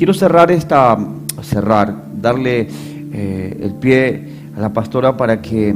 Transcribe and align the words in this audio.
quiero 0.00 0.14
cerrar 0.14 0.50
esta, 0.50 0.96
cerrar, 1.42 1.94
darle 2.22 2.66
eh, 3.12 3.60
el 3.62 3.74
pie 3.74 4.28
a 4.56 4.60
la 4.60 4.72
pastora 4.72 5.14
para 5.14 5.42
que 5.42 5.74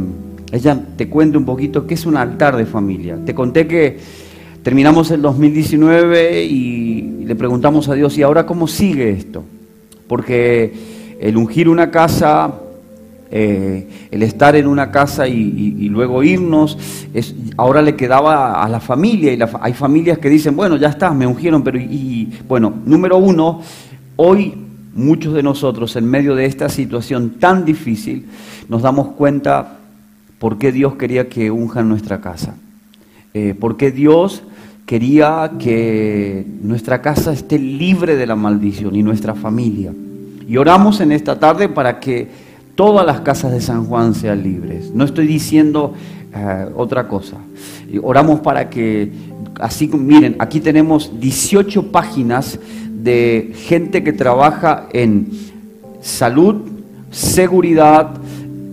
ella 0.51 0.81
te 0.97 1.11
cuente 1.11 1.37
un 1.37 1.45
poquito 1.45 1.87
qué 1.87 1.93
es 1.93 2.07
un 2.07 2.17
altar 2.17 2.57
de 2.57 2.65
familia. 2.65 3.19
Te 3.23 3.35
conté 3.35 3.67
que 3.67 3.99
terminamos 4.63 5.11
el 5.11 5.21
2019 5.21 6.43
y 6.43 7.03
le 7.27 7.35
preguntamos 7.37 7.91
a 7.91 7.93
Dios, 7.93 8.17
¿y 8.17 8.23
ahora 8.23 8.47
cómo 8.47 8.67
sigue 8.67 9.11
esto? 9.11 9.45
Porque 10.09 10.73
el 11.21 11.37
ungir 11.37 11.69
una 11.69 11.91
casa, 11.91 12.51
eh, 13.31 13.87
el 14.11 14.23
estar 14.23 14.57
en 14.57 14.69
una 14.69 14.91
casa 14.91 15.29
y, 15.29 15.87
luego 15.91 16.23
irnos, 16.23 16.79
es, 17.13 17.35
ahora 17.59 17.83
le 17.83 17.95
quedaba 17.95 18.65
a 18.65 18.71
la 18.71 18.81
familia 18.81 19.35
y 19.35 19.39
hay 19.61 19.75
familias 19.75 20.17
que 20.17 20.31
dicen, 20.31 20.57
bueno, 20.57 20.79
ya 20.79 20.89
está, 20.89 21.11
me 21.11 21.27
ungieron, 21.27 21.63
pero 21.63 21.79
y, 21.79 22.33
bueno, 22.49 22.73
número 22.87 23.19
uno, 23.19 23.61
hoy 24.17 24.55
muchos 24.95 25.35
de 25.35 25.43
nosotros 25.43 25.97
en 25.97 26.07
medio 26.07 26.35
de 26.35 26.47
esta 26.47 26.69
situación 26.69 27.31
tan 27.41 27.65
difícil 27.65 28.27
nos 28.69 28.83
damos 28.83 29.09
cuenta 29.09 29.79
por 30.39 30.59
qué 30.59 30.73
Dios 30.73 30.95
quería 30.97 31.29
que 31.29 31.51
unjan 31.51 31.89
nuestra 31.89 32.21
casa, 32.21 32.57
eh, 33.33 33.55
por 33.59 33.77
qué 33.77 33.91
Dios 33.91 34.43
quería 34.87 35.53
que 35.59 36.47
nuestra 36.63 37.01
casa 37.01 37.33
esté 37.33 37.59
libre 37.59 38.17
de 38.17 38.27
la 38.27 38.37
maldición 38.37 38.95
y 38.95 39.03
nuestra 39.03 39.35
familia. 39.35 39.93
Y 40.47 40.57
oramos 40.57 41.01
en 41.01 41.13
esta 41.13 41.39
tarde 41.39 41.69
para 41.69 42.01
que 42.01 42.29
todas 42.75 43.07
las 43.07 43.21
casas 43.21 43.53
de 43.53 43.61
San 43.61 43.87
Juan 43.87 44.15
sean 44.15 44.43
libres. 44.43 44.91
No 44.95 45.05
estoy 45.05 45.27
diciendo 45.27 45.95
eh, 46.35 46.67
otra 46.77 47.09
cosa. 47.09 47.39
Oramos 48.03 48.41
para 48.41 48.69
que, 48.69 49.11
así 49.61 49.89
miren, 49.89 50.37
aquí 50.39 50.61
tenemos 50.61 51.21
18 51.21 51.91
páginas 51.93 52.59
de 52.91 53.53
gente 53.55 54.03
que 54.03 54.13
trabaja 54.13 54.89
en 54.93 55.29
salud, 56.01 56.63
seguridad, 57.11 58.11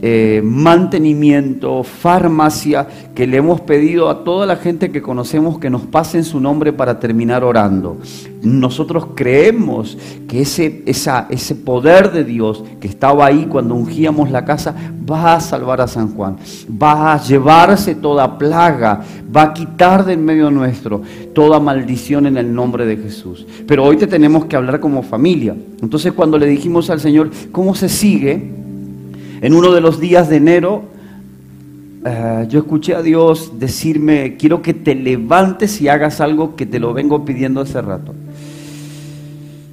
eh, 0.04 0.42
mantenimiento, 0.44 1.84
farmacia, 1.84 2.88
que 3.14 3.28
le 3.28 3.38
hemos 3.38 3.62
pedido 3.62 4.10
a 4.10 4.24
toda 4.24 4.48
la 4.48 4.56
gente 4.56 4.92
que 4.92 5.02
conocemos 5.02 5.60
que 5.60 5.70
nos 5.70 5.84
pasen 5.84 6.24
su 6.24 6.40
nombre 6.40 6.74
para 6.74 7.00
terminar 7.00 7.44
orando. 7.44 7.98
Nosotros 8.42 9.10
creemos 9.14 9.98
que 10.28 10.42
ese, 10.42 10.82
esa, 10.88 11.28
ese 11.30 11.54
poder 11.54 12.12
de 12.12 12.24
Dios 12.24 12.64
que 12.80 12.88
estaba 12.88 13.28
ahí 13.28 13.46
cuando 13.48 13.76
ungíamos 13.76 14.32
la 14.32 14.44
casa 14.44 14.74
va 15.10 15.36
a 15.36 15.40
salvar 15.40 15.82
a 15.82 15.88
San 15.88 16.16
Juan, 16.16 16.38
va 16.82 17.14
a 17.14 17.22
llevarse 17.22 17.94
toda 17.94 18.40
plaga, 18.40 19.02
va 19.36 19.44
a 19.44 19.54
quitar 19.54 20.04
del 20.04 20.18
medio 20.18 20.50
nuestro 20.50 21.02
toda 21.36 21.60
maldición 21.60 22.26
en 22.26 22.38
el 22.38 22.52
nombre 22.52 22.88
de 22.88 22.98
Jesús. 22.98 23.46
Pero 23.68 23.84
hoy 23.84 23.98
te 23.98 24.08
tenemos 24.08 24.46
que 24.46 24.56
hablar 24.56 24.80
como 24.80 25.04
familia. 25.04 25.56
Entonces 25.82 26.14
cuando 26.14 26.40
le 26.40 26.48
dijimos 26.48 26.90
al 26.90 27.00
Señor, 27.00 27.30
¿cómo 27.52 27.76
se 27.76 27.88
sigue? 27.88 28.61
En 29.42 29.56
uno 29.56 29.72
de 29.72 29.82
los 29.82 30.00
días 30.00 30.30
de 30.30 30.36
enero, 30.38 30.84
eh, 32.06 32.46
yo 32.48 32.60
escuché 32.60 32.94
a 32.94 33.02
Dios 33.02 33.54
decirme, 33.58 34.38
quiero 34.38 34.62
que 34.62 34.76
te 34.76 34.94
levantes 34.94 35.82
y 35.82 35.88
hagas 35.88 36.22
algo 36.22 36.56
que 36.56 36.68
te 36.68 36.80
lo 36.80 36.94
vengo 36.94 37.26
pidiendo 37.26 37.62
hace 37.62 37.82
rato. 37.82 38.14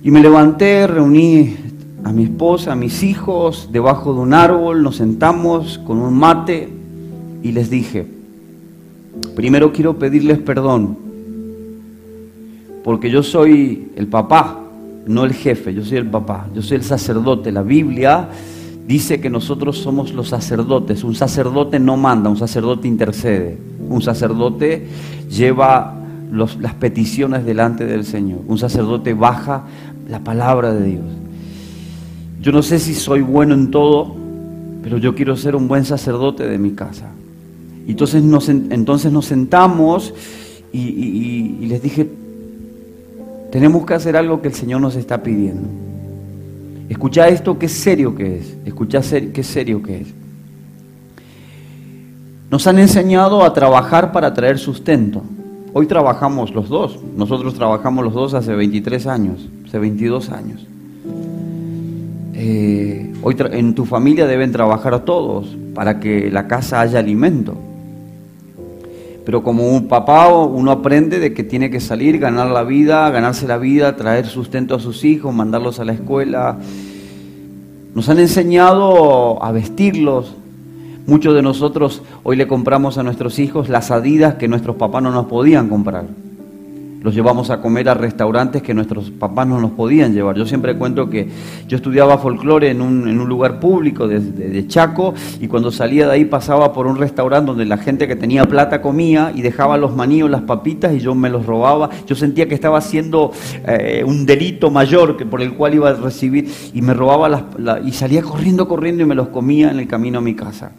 Y 0.03 0.11
me 0.11 0.23
levanté, 0.23 0.87
reuní 0.87 1.55
a 2.03 2.13
mi 2.13 2.25
esposa, 2.25 2.73
a 2.73 2.77
mis 2.77 3.03
hijos, 3.03 3.69
debajo 3.71 4.15
de 4.15 4.21
un 4.21 4.33
árbol, 4.33 4.83
nos 4.83 4.97
sentamos 4.97 5.77
con 5.77 5.99
un 5.99 6.15
mate 6.15 6.71
y 7.43 7.53
les 7.53 7.69
dije, 7.69 8.07
primero 9.37 9.71
quiero 9.75 9.99
pedirles 9.99 10.39
perdón, 10.39 10.97
porque 12.85 13.11
yo 13.11 13.23
soy 13.23 13.89
el 13.97 14.07
papá, 14.07 14.61
no 15.07 15.27
el 15.27 15.35
jefe, 15.35 15.75
yo 15.75 15.85
soy 15.85 15.99
el 15.99 16.07
papá, 16.07 16.47
yo 16.55 16.63
soy 16.63 16.79
el 16.79 16.85
sacerdote. 16.85 17.53
La 17.53 17.63
Biblia 17.63 18.31
dice 18.89 19.21
que 19.21 19.29
nosotros 19.29 19.77
somos 19.77 20.15
los 20.15 20.31
sacerdotes. 20.31 21.05
Un 21.05 21.15
sacerdote 21.15 21.79
no 21.79 21.99
manda, 21.99 22.31
un 22.31 22.39
sacerdote 22.39 22.89
intercede. 22.89 23.59
Un 23.87 24.01
sacerdote 24.01 24.87
lleva 25.31 25.95
las 26.33 26.75
peticiones 26.75 27.45
delante 27.45 27.85
del 27.85 28.07
Señor. 28.07 28.41
Un 28.49 28.57
sacerdote 28.57 29.13
baja 29.13 29.65
la 30.09 30.21
palabra 30.21 30.73
de 30.73 30.87
Dios. 30.87 31.05
Yo 32.41 32.51
no 32.51 32.63
sé 32.63 32.79
si 32.79 32.95
soy 32.95 33.21
bueno 33.21 33.53
en 33.53 33.71
todo, 33.71 34.17
pero 34.83 34.97
yo 34.97 35.15
quiero 35.15 35.37
ser 35.37 35.55
un 35.55 35.69
buen 35.69 35.85
sacerdote 35.85 36.49
de 36.49 36.57
mi 36.57 36.71
casa. 36.71 37.11
Entonces 37.87 38.23
nos, 38.23 38.49
entonces 38.49 39.13
nos 39.13 39.27
sentamos 39.27 40.15
y 40.73 41.67
les 41.67 41.83
dije, 41.83 42.09
tenemos 43.53 43.85
que 43.85 43.95
hacer 43.95 44.17
algo 44.17 44.41
que 44.41 44.49
el 44.49 44.55
Señor 44.55 44.81
nos 44.81 44.97
está 44.97 45.23
pidiendo. 45.23 45.88
Escucha 46.89 47.29
esto, 47.29 47.59
qué 47.59 47.69
serio 47.69 48.15
que 48.15 48.39
es. 48.39 48.57
Escucha 48.65 49.01
qué 49.33 49.43
serio 49.43 49.83
que 49.83 50.03
es. 50.03 50.09
Nos 52.51 52.67
han 52.67 52.79
enseñado 52.79 53.45
a 53.45 53.53
trabajar 53.53 54.11
para 54.11 54.33
traer 54.33 54.59
sustento. 54.59 55.23
Hoy 55.75 55.87
trabajamos 55.87 56.55
los 56.55 56.69
dos. 56.69 56.99
Nosotros 57.15 57.55
trabajamos 57.55 58.05
los 58.05 58.15
dos 58.15 58.35
hace 58.35 58.55
23 58.55 59.07
años, 59.07 59.49
hace 59.67 59.79
22 59.79 60.31
años. 60.31 60.67
Eh, 62.33 63.13
hoy 63.23 63.37
en 63.51 63.75
tu 63.75 63.85
familia 63.85 64.27
deben 64.27 64.53
trabajar 64.53 65.05
todos 65.05 65.57
para 65.75 66.01
que 66.01 66.31
la 66.31 66.49
casa 66.49 66.81
haya 66.81 67.01
alimento. 67.01 67.55
Pero 69.29 69.43
como 69.43 69.69
un 69.69 69.89
papá 69.89 70.33
uno 70.33 70.71
aprende 70.71 71.19
de 71.19 71.35
que 71.35 71.45
tiene 71.45 71.69
que 71.69 71.81
salir, 71.81 72.19
ganar 72.19 72.49
la 72.49 72.65
vida, 72.65 73.11
ganarse 73.11 73.47
la 73.47 73.59
vida, 73.59 73.95
traer 73.95 74.25
sustento 74.25 74.75
a 74.75 74.81
sus 74.81 75.05
hijos, 75.05 75.35
mandarlos 75.35 75.79
a 75.81 75.85
la 75.85 75.93
escuela. 75.93 76.57
Nos 77.95 78.09
han 78.09 78.21
enseñado 78.21 79.45
a 79.45 79.53
vestirlos. 79.53 80.35
Muchos 81.07 81.35
de 81.35 81.43
nosotros 81.43 82.01
hoy 82.23 82.37
le 82.37 82.49
compramos 82.49 82.97
a 82.97 83.03
nuestros 83.03 83.39
hijos 83.39 83.69
las 83.69 83.91
adidas 83.91 84.37
que 84.37 84.49
nuestros 84.49 84.77
papás 84.77 85.03
no 85.03 85.11
nos 85.11 85.27
podían 85.27 85.69
comprar 85.69 86.07
los 87.01 87.15
llevamos 87.15 87.51
a 87.51 87.61
comer 87.61 87.89
a 87.89 87.95
restaurantes 87.95 88.63
que 88.63 88.75
nuestros 88.75 89.11
papás 89.11 89.47
no 89.47 89.61
nos 89.61 89.73
podían 89.73 90.13
llevar. 90.13 90.37
Yo 90.37 90.47
siempre 90.47 90.77
cuento 90.77 91.09
que 91.09 91.29
yo 91.67 91.77
estudiaba 91.77 92.19
folclore 92.19 92.71
en 92.71 92.81
un, 92.81 93.09
en 93.09 93.21
un 93.21 93.29
lugar 93.29 93.61
público 93.61 94.09
de, 94.09 94.67
Chaco 94.67 95.15
y 95.41 95.47
cuando 95.47 95.71
salía 95.71 96.07
de 96.07 96.13
ahí 96.13 96.25
pasaba 96.25 96.73
por 96.73 96.87
un 96.87 96.97
restaurante 96.97 97.49
donde 97.49 97.65
la 97.65 97.79
gente 97.79 98.09
que 98.09 98.17
tenía 98.17 98.45
plata 98.45 98.83
comía 98.83 99.33
y 99.35 99.43
dejaba 99.43 99.79
los 99.79 99.95
maníos, 99.95 100.29
las 100.29 100.43
papitas 100.43 100.93
y 100.95 101.01
yo 101.01 101.15
me 101.15 101.31
los 101.31 101.47
robaba. 101.47 101.91
Yo 102.07 102.17
sentía 102.17 102.49
que 102.49 102.55
estaba 102.55 102.79
haciendo 102.79 103.33
eh, 103.67 104.03
un 104.05 104.27
delito 104.27 104.71
mayor 104.71 105.17
que 105.17 105.25
por 105.25 105.41
el 105.41 105.55
cual 105.55 105.75
iba 105.75 105.91
a 105.91 105.95
recibir 105.95 106.51
y 106.75 106.83
me 106.83 106.95
robaba 106.95 107.29
las, 107.29 107.43
y 107.85 107.93
salía 107.93 108.23
corriendo, 108.23 108.67
corriendo 108.69 109.03
y 109.03 109.07
me 109.07 109.15
los 109.15 109.29
comía 109.29 109.71
en 109.71 109.79
el 109.79 109.87
camino 109.87 110.19
a 110.19 110.23
mi 110.23 110.35
casa. 110.35 110.73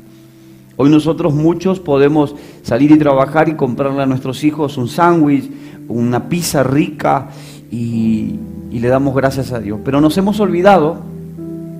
Hoy 0.81 0.89
nosotros 0.89 1.33
muchos 1.33 1.81
podemos 1.81 2.33
salir 2.61 2.91
y 2.91 2.97
trabajar 2.97 3.49
y 3.49 3.55
comprarle 3.55 4.01
a 4.01 4.05
nuestros 4.05 4.45
hijos 4.45 4.77
un 4.77 4.87
sándwich, 4.87 5.51
una 5.89 6.29
pizza 6.29 6.63
rica 6.63 7.27
y, 7.71 8.35
le 8.71 8.87
damos 8.87 9.13
gracias 9.15 9.51
a 9.51 9.59
Dios. 9.59 9.79
Pero 9.83 9.99
nos 9.99 10.17
hemos 10.17 10.39
olvidado 10.39 10.97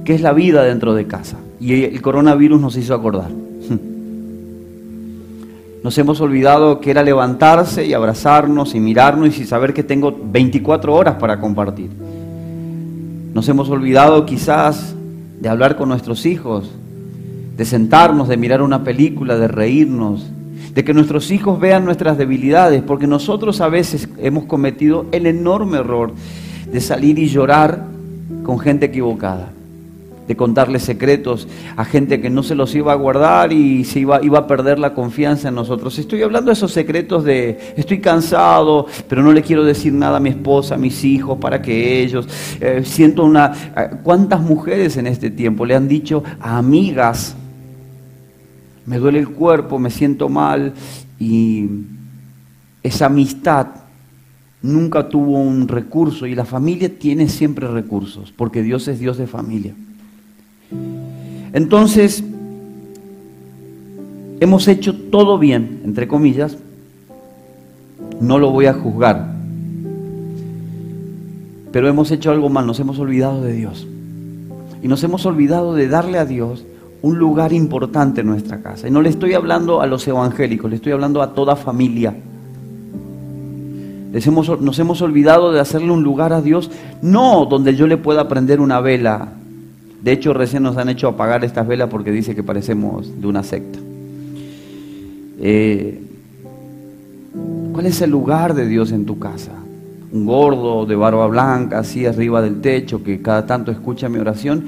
que 0.04 0.16
es 0.16 0.22
la 0.22 0.34
vida 0.34 0.64
dentro 0.64 0.94
de 0.94 1.08
casa. 1.08 1.38
Y 1.60 1.84
el 1.84 2.02
coronavirus 2.02 2.60
nos 2.60 2.76
hizo 2.76 2.94
acordar. 2.94 3.30
Nos 5.82 5.98
hemos 5.98 6.20
olvidado 6.20 6.82
que 6.82 6.92
era 6.92 7.04
levantarse 7.04 7.86
y 7.86 7.94
abrazarnos 7.94 8.76
y 8.76 8.82
mirarnos 8.82 9.40
y 9.40 9.46
saber 9.46 9.74
que 9.74 9.82
tengo 9.82 10.14
24 10.22 10.94
horas 10.94 11.16
para 11.16 11.40
compartir. 11.40 11.90
Nos 13.34 13.48
hemos 13.48 13.70
olvidado 13.70 14.26
quizás 14.26 14.94
de 15.40 15.48
hablar 15.48 15.78
con 15.78 15.88
nuestros 15.88 16.26
hijos, 16.26 16.70
de 17.56 17.64
sentarnos, 17.64 18.28
de 18.28 18.36
mirar 18.36 18.62
una 18.62 18.84
película, 18.84 19.38
de 19.38 19.48
reírnos, 19.48 20.30
de 20.74 20.84
que 20.84 20.94
nuestros 20.94 21.32
hijos 21.32 21.60
vean 21.60 21.86
nuestras 21.86 22.18
debilidades, 22.18 22.82
porque 22.82 23.08
nosotros 23.08 23.62
a 23.62 23.70
veces 23.70 24.08
hemos 24.20 24.46
cometido 24.46 25.06
el 25.12 25.26
enorme 25.26 25.80
error 25.80 26.14
de 26.72 26.82
salir 26.82 27.20
y 27.20 27.28
llorar 27.28 27.86
con 28.44 28.60
gente 28.60 28.88
equivocada, 28.88 29.52
de 30.28 30.36
contarles 30.36 30.84
secretos 30.84 31.48
a 31.76 31.86
gente 31.86 32.22
que 32.22 32.30
no 32.30 32.44
se 32.44 32.54
los 32.54 32.76
iba 32.76 32.92
a 32.92 32.96
guardar 32.96 33.52
y 33.52 33.84
se 33.84 34.02
iba, 34.02 34.24
iba 34.24 34.40
a 34.40 34.48
perder 34.48 34.78
la 34.78 34.94
confianza 34.94 35.50
en 35.50 35.56
nosotros. 35.56 35.98
Estoy 35.98 36.22
hablando 36.22 36.50
de 36.50 36.54
esos 36.54 36.72
secretos 36.72 37.24
de 37.24 37.74
estoy 37.76 38.00
cansado, 38.00 38.86
pero 39.08 39.24
no 39.24 39.32
le 39.32 39.42
quiero 39.42 39.64
decir 39.64 39.94
nada 39.94 40.18
a 40.18 40.20
mi 40.20 40.30
esposa, 40.30 40.76
a 40.76 40.78
mis 40.78 41.04
hijos, 41.04 41.40
para 41.40 41.62
que 41.62 42.02
ellos 42.04 42.28
eh, 42.62 42.84
siento 42.86 43.24
una... 43.24 43.54
Eh, 43.76 43.90
¿Cuántas 44.04 44.42
mujeres 44.42 44.98
en 44.98 45.08
este 45.08 45.32
tiempo 45.32 45.66
le 45.66 45.76
han 45.76 45.88
dicho 45.88 46.24
a 46.40 46.58
amigas, 46.58 47.36
me 48.90 48.98
duele 48.98 49.20
el 49.20 49.30
cuerpo, 49.30 49.78
me 49.78 49.92
siento 49.92 50.30
mal 50.30 50.74
y 51.20 51.68
esa 52.82 53.06
amistad 53.06 53.68
nunca 54.64 55.08
tuvo 55.08 55.40
un 55.40 55.68
recurso 55.68 56.26
y 56.26 56.34
la 56.34 56.44
familia 56.44 56.98
tiene 56.98 57.30
siempre 57.30 57.68
recursos 57.68 58.34
porque 58.36 58.64
Dios 58.64 58.88
es 58.88 58.98
Dios 58.98 59.20
de 59.20 59.28
familia. 59.28 59.76
Entonces, 61.54 62.24
hemos 64.40 64.68
hecho 64.68 64.96
todo 64.96 65.38
bien, 65.38 65.82
entre 65.86 66.08
comillas, 66.08 66.58
no 68.20 68.40
lo 68.40 68.50
voy 68.50 68.66
a 68.66 68.74
juzgar. 68.74 69.36
pero 71.72 71.88
hemos 71.88 72.10
hecho 72.10 72.32
algo 72.32 72.50
mal, 72.50 72.66
nos 72.66 72.80
hemos 72.80 72.98
olvidado 72.98 73.44
de 73.44 73.54
Dios. 73.54 73.86
Y 74.82 74.88
nos 74.88 75.04
hemos 75.04 75.28
olvidado 75.28 75.76
de 75.76 75.88
darle 75.88 76.18
a 76.18 76.26
Dios 76.26 76.66
un 77.02 77.18
lugar 77.18 77.54
importante 77.54 78.22
en 78.22 78.28
nuestra 78.28 78.62
casa. 78.62 78.88
Y 78.88 78.92
no 78.92 79.02
le 79.02 79.10
estoy 79.10 79.34
hablando 79.34 79.82
a 79.82 79.88
los 79.88 80.08
evangélicos, 80.08 80.70
le 80.70 80.76
estoy 80.78 80.92
hablando 80.92 81.22
a 81.22 81.34
toda 81.34 81.56
familia. 81.56 82.16
nos 84.12 84.80
hemos 84.80 85.02
olvidado 85.02 85.52
de 85.52 85.60
hacerle 85.60 85.92
un 85.92 86.04
lugar 86.04 86.34
a 86.34 86.42
Dios, 86.42 86.70
no 87.02 87.46
donde 87.46 87.76
yo 87.76 87.88
le 87.88 87.98
pueda 87.98 88.28
prender 88.28 88.60
una 88.60 88.80
vela. 88.82 89.30
De 90.02 90.12
hecho, 90.12 90.34
recién 90.34 90.64
nos 90.64 90.78
han 90.78 90.90
hecho 90.90 91.08
apagar 91.08 91.44
estas 91.44 91.68
velas 91.68 91.90
porque 91.90 92.12
dice 92.12 92.36
que 92.36 92.44
parecemos 92.44 93.22
de 93.22 93.28
una 93.28 93.44
secta. 93.44 93.80
Eh, 95.42 96.02
¿Cuál 97.72 97.86
es 97.86 98.02
el 98.02 98.10
lugar 98.10 98.56
de 98.56 98.68
Dios 98.68 98.92
en 98.92 99.06
tu 99.06 99.20
casa? 99.20 99.54
Un 100.12 100.26
gordo 100.26 100.86
de 100.86 100.96
barba 100.96 101.28
blanca, 101.28 101.80
así 101.80 102.06
arriba 102.06 102.42
del 102.42 102.60
techo, 102.60 103.04
que 103.04 103.22
cada 103.22 103.46
tanto 103.46 103.72
escucha 103.72 104.10
mi 104.10 104.20
oración 104.20 104.66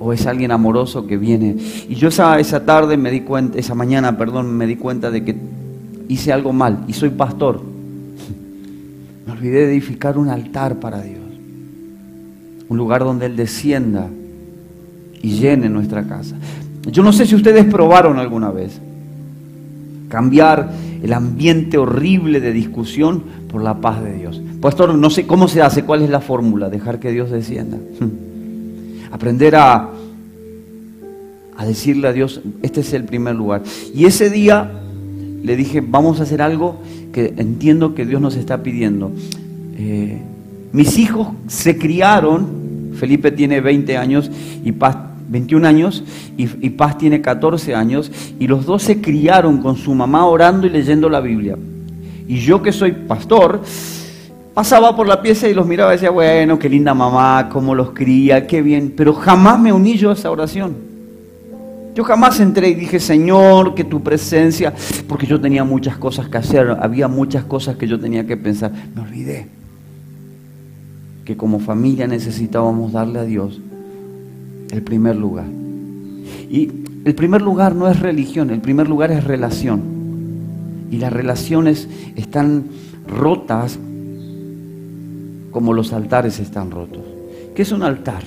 o 0.00 0.12
es 0.12 0.26
alguien 0.26 0.50
amoroso 0.50 1.06
que 1.06 1.16
viene. 1.16 1.56
Y 1.88 1.94
yo 1.94 2.08
esa, 2.08 2.38
esa 2.38 2.64
tarde 2.64 2.96
me 2.96 3.10
di 3.10 3.20
cuenta, 3.20 3.58
esa 3.58 3.74
mañana, 3.74 4.16
perdón, 4.16 4.56
me 4.56 4.66
di 4.66 4.76
cuenta 4.76 5.10
de 5.10 5.24
que 5.24 5.36
hice 6.08 6.32
algo 6.32 6.52
mal 6.52 6.84
y 6.88 6.92
soy 6.92 7.10
pastor. 7.10 7.60
Me 9.26 9.32
olvidé 9.32 9.66
de 9.66 9.72
edificar 9.72 10.18
un 10.18 10.28
altar 10.28 10.76
para 10.76 11.00
Dios. 11.00 11.20
Un 12.68 12.76
lugar 12.76 13.04
donde 13.04 13.26
Él 13.26 13.36
descienda 13.36 14.08
y 15.22 15.30
llene 15.30 15.68
nuestra 15.68 16.04
casa. 16.04 16.36
Yo 16.90 17.02
no 17.02 17.12
sé 17.12 17.26
si 17.26 17.34
ustedes 17.34 17.64
probaron 17.64 18.18
alguna 18.18 18.50
vez 18.50 18.80
cambiar 20.08 20.70
el 21.02 21.12
ambiente 21.12 21.78
horrible 21.78 22.40
de 22.40 22.52
discusión 22.52 23.22
por 23.50 23.62
la 23.62 23.80
paz 23.80 24.02
de 24.02 24.14
Dios. 24.14 24.40
Pastor, 24.60 24.94
no 24.94 25.10
sé 25.10 25.26
cómo 25.26 25.48
se 25.48 25.62
hace, 25.62 25.84
cuál 25.84 26.02
es 26.02 26.10
la 26.10 26.20
fórmula, 26.20 26.68
dejar 26.68 27.00
que 27.00 27.10
Dios 27.10 27.30
descienda. 27.30 27.78
Aprender 29.10 29.56
a, 29.56 29.90
a 31.56 31.64
decirle 31.64 32.08
a 32.08 32.12
Dios, 32.12 32.40
este 32.62 32.80
es 32.80 32.92
el 32.92 33.04
primer 33.04 33.34
lugar. 33.34 33.62
Y 33.94 34.04
ese 34.04 34.30
día 34.30 34.70
le 35.42 35.56
dije, 35.56 35.80
vamos 35.80 36.20
a 36.20 36.24
hacer 36.24 36.42
algo 36.42 36.80
que 37.12 37.34
entiendo 37.36 37.94
que 37.94 38.04
Dios 38.04 38.20
nos 38.20 38.36
está 38.36 38.62
pidiendo. 38.62 39.12
Eh, 39.78 40.18
mis 40.72 40.98
hijos 40.98 41.28
se 41.46 41.78
criaron, 41.78 42.92
Felipe 42.98 43.30
tiene 43.30 43.60
20 43.60 43.96
años 43.96 44.30
y 44.64 44.72
Paz 44.72 44.96
21 45.28 45.66
años 45.66 46.04
y, 46.36 46.44
y, 46.64 46.70
Paz 46.70 46.98
tiene 46.98 47.20
14 47.20 47.74
años 47.74 48.12
y 48.38 48.46
los 48.46 48.64
dos 48.64 48.84
se 48.84 49.00
criaron 49.00 49.58
con 49.58 49.76
su 49.76 49.92
mamá 49.94 50.24
orando 50.26 50.66
y 50.66 50.70
leyendo 50.70 51.08
la 51.08 51.20
Biblia. 51.20 51.56
Y 52.28 52.38
yo 52.38 52.62
que 52.62 52.72
soy 52.72 52.92
pastor, 52.92 53.62
pasaba 54.56 54.96
por 54.96 55.06
la 55.06 55.20
pieza 55.20 55.46
y 55.46 55.52
los 55.52 55.66
miraba 55.66 55.92
y 55.92 55.96
decía, 55.96 56.08
bueno, 56.08 56.58
qué 56.58 56.70
linda 56.70 56.94
mamá, 56.94 57.50
cómo 57.52 57.74
los 57.74 57.90
cría, 57.90 58.46
qué 58.46 58.62
bien. 58.62 58.94
Pero 58.96 59.12
jamás 59.12 59.60
me 59.60 59.70
uní 59.70 59.98
yo 59.98 60.08
a 60.08 60.14
esa 60.14 60.30
oración. 60.30 60.74
Yo 61.94 62.02
jamás 62.04 62.40
entré 62.40 62.70
y 62.70 62.74
dije, 62.74 62.98
Señor, 62.98 63.74
que 63.74 63.84
tu 63.84 64.02
presencia, 64.02 64.72
porque 65.06 65.26
yo 65.26 65.38
tenía 65.38 65.62
muchas 65.62 65.98
cosas 65.98 66.30
que 66.30 66.38
hacer, 66.38 66.74
había 66.80 67.06
muchas 67.06 67.44
cosas 67.44 67.76
que 67.76 67.86
yo 67.86 68.00
tenía 68.00 68.26
que 68.26 68.38
pensar. 68.38 68.72
Me 68.94 69.02
olvidé 69.02 69.46
que 71.26 71.36
como 71.36 71.60
familia 71.60 72.06
necesitábamos 72.06 72.92
darle 72.92 73.18
a 73.18 73.24
Dios 73.24 73.60
el 74.70 74.80
primer 74.80 75.16
lugar. 75.16 75.48
Y 76.48 76.70
el 77.04 77.14
primer 77.14 77.42
lugar 77.42 77.74
no 77.74 77.90
es 77.90 78.00
religión, 78.00 78.48
el 78.48 78.62
primer 78.62 78.88
lugar 78.88 79.10
es 79.12 79.22
relación. 79.22 79.82
Y 80.90 80.96
las 80.96 81.12
relaciones 81.12 81.90
están 82.16 82.64
rotas 83.06 83.78
como 85.56 85.72
los 85.72 85.94
altares 85.94 86.38
están 86.38 86.70
rotos. 86.70 87.00
¿Qué 87.54 87.62
es 87.62 87.72
un 87.72 87.82
altar? 87.82 88.24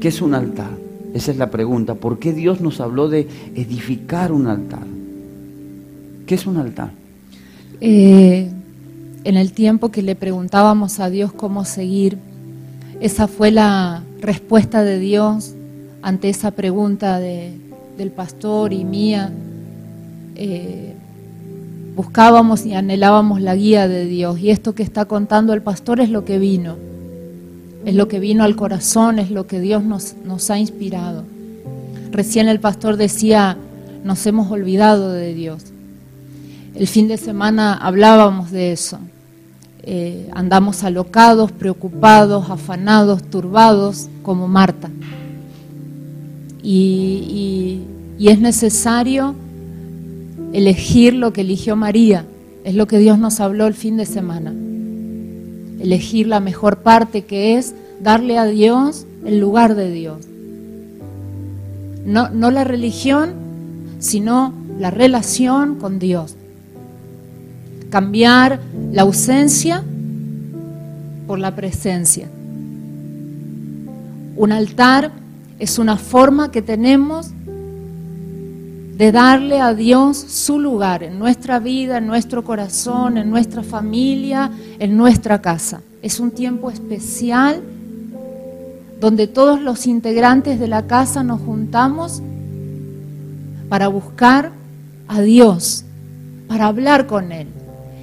¿Qué 0.00 0.08
es 0.08 0.22
un 0.22 0.32
altar? 0.32 0.70
Esa 1.12 1.32
es 1.32 1.36
la 1.36 1.50
pregunta. 1.50 1.96
¿Por 1.96 2.18
qué 2.18 2.32
Dios 2.32 2.62
nos 2.62 2.80
habló 2.80 3.10
de 3.10 3.28
edificar 3.54 4.32
un 4.32 4.46
altar? 4.46 4.86
¿Qué 6.26 6.34
es 6.34 6.46
un 6.46 6.56
altar? 6.56 6.92
Eh, 7.82 8.50
en 9.24 9.36
el 9.36 9.52
tiempo 9.52 9.90
que 9.90 10.00
le 10.00 10.14
preguntábamos 10.14 10.98
a 10.98 11.10
Dios 11.10 11.30
cómo 11.30 11.66
seguir, 11.66 12.16
esa 13.02 13.28
fue 13.28 13.50
la 13.50 14.02
respuesta 14.22 14.82
de 14.82 14.98
Dios 14.98 15.52
ante 16.00 16.30
esa 16.30 16.52
pregunta 16.52 17.20
del 17.20 18.10
pastor 18.16 18.72
y 18.72 18.82
mía. 18.86 19.30
Eh, 20.36 20.93
buscábamos 21.94 22.66
y 22.66 22.74
anhelábamos 22.74 23.40
la 23.40 23.54
guía 23.54 23.88
de 23.88 24.06
Dios. 24.06 24.38
Y 24.40 24.50
esto 24.50 24.74
que 24.74 24.82
está 24.82 25.04
contando 25.04 25.52
el 25.52 25.62
pastor 25.62 26.00
es 26.00 26.10
lo 26.10 26.24
que 26.24 26.38
vino. 26.38 26.76
Es 27.84 27.94
lo 27.94 28.08
que 28.08 28.18
vino 28.18 28.44
al 28.44 28.56
corazón, 28.56 29.18
es 29.18 29.30
lo 29.30 29.46
que 29.46 29.60
Dios 29.60 29.82
nos, 29.84 30.50
ha 30.50 30.58
inspirado. 30.58 31.24
Recién 32.10 32.48
el 32.48 32.60
pastor 32.60 32.96
decía, 32.96 33.56
nos 34.04 34.26
hemos 34.26 34.50
olvidado 34.50 35.12
de 35.12 35.34
Dios. 35.34 35.64
El 36.74 36.86
fin 36.88 37.08
de 37.08 37.18
semana 37.18 37.74
hablábamos 37.74 38.50
de 38.50 38.72
eso. 38.72 38.98
Eh, 39.82 40.30
andamos 40.32 40.82
alocados, 40.82 41.52
preocupados, 41.52 42.48
afanados, 42.48 43.22
turbados, 43.22 44.08
como 44.22 44.48
Marta. 44.48 44.90
y 46.62 47.82
es 48.18 48.40
necesario 48.40 49.34
elegir 50.54 51.14
lo 51.14 51.32
que 51.32 51.42
eligió 51.42 51.76
María. 51.76 52.24
Es 52.64 52.74
lo 52.74 52.86
que 52.86 52.98
Dios 52.98 53.18
nos 53.18 53.40
habló 53.40 53.66
el 53.66 53.74
fin 53.74 53.98
de 53.98 54.06
semana. 54.06 54.54
Elegir 55.80 56.28
la 56.28 56.40
mejor 56.40 56.78
parte 56.78 57.24
que 57.24 57.58
es 57.58 57.74
darle 58.00 58.38
a 58.38 58.46
Dios 58.46 59.04
el 59.26 59.40
lugar 59.40 59.74
de 59.74 59.90
Dios. 59.90 60.18
No, 62.06 62.30
no 62.30 62.50
la 62.50 62.64
religión, 62.64 63.32
sino 63.98 64.54
la 64.78 64.90
relación 64.90 65.74
con 65.74 65.98
Dios. 65.98 66.36
Cambiar 67.90 68.60
la 68.92 69.02
ausencia 69.02 69.82
por 71.26 71.38
la 71.38 71.54
presencia. 71.54 72.28
Un 74.36 74.52
altar 74.52 75.10
es 75.58 75.78
una 75.78 75.96
forma 75.96 76.50
que 76.50 76.62
tenemos 76.62 77.30
de 78.96 79.10
darle 79.10 79.60
a 79.60 79.74
Dios 79.74 80.16
su 80.16 80.60
lugar 80.60 81.02
en 81.02 81.18
nuestra 81.18 81.58
vida, 81.58 81.98
en 81.98 82.06
nuestro 82.06 82.44
corazón, 82.44 83.18
en 83.18 83.28
nuestra 83.28 83.64
familia, 83.64 84.50
en 84.78 84.96
nuestra 84.96 85.42
casa. 85.42 85.80
Es 86.00 86.20
un 86.20 86.30
tiempo 86.30 86.70
especial 86.70 87.60
donde 89.00 89.26
todos 89.26 89.60
los 89.60 89.86
integrantes 89.86 90.60
de 90.60 90.68
la 90.68 90.86
casa 90.86 91.24
nos 91.24 91.40
juntamos 91.40 92.22
para 93.68 93.88
buscar 93.88 94.52
a 95.08 95.20
Dios, 95.20 95.84
para 96.46 96.66
hablar 96.66 97.08
con 97.08 97.32
Él 97.32 97.48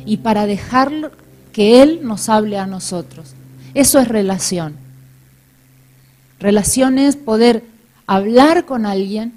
y 0.05 0.17
para 0.17 0.45
dejar 0.45 1.12
que 1.53 1.81
Él 1.81 2.01
nos 2.03 2.27
hable 2.27 2.57
a 2.57 2.67
nosotros. 2.67 3.33
Eso 3.74 3.98
es 4.00 4.10
relación. 4.10 4.75
Relación 6.39 6.98
es 6.98 7.15
poder 7.15 7.63
hablar 8.07 8.65
con 8.65 8.86
alguien 8.86 9.33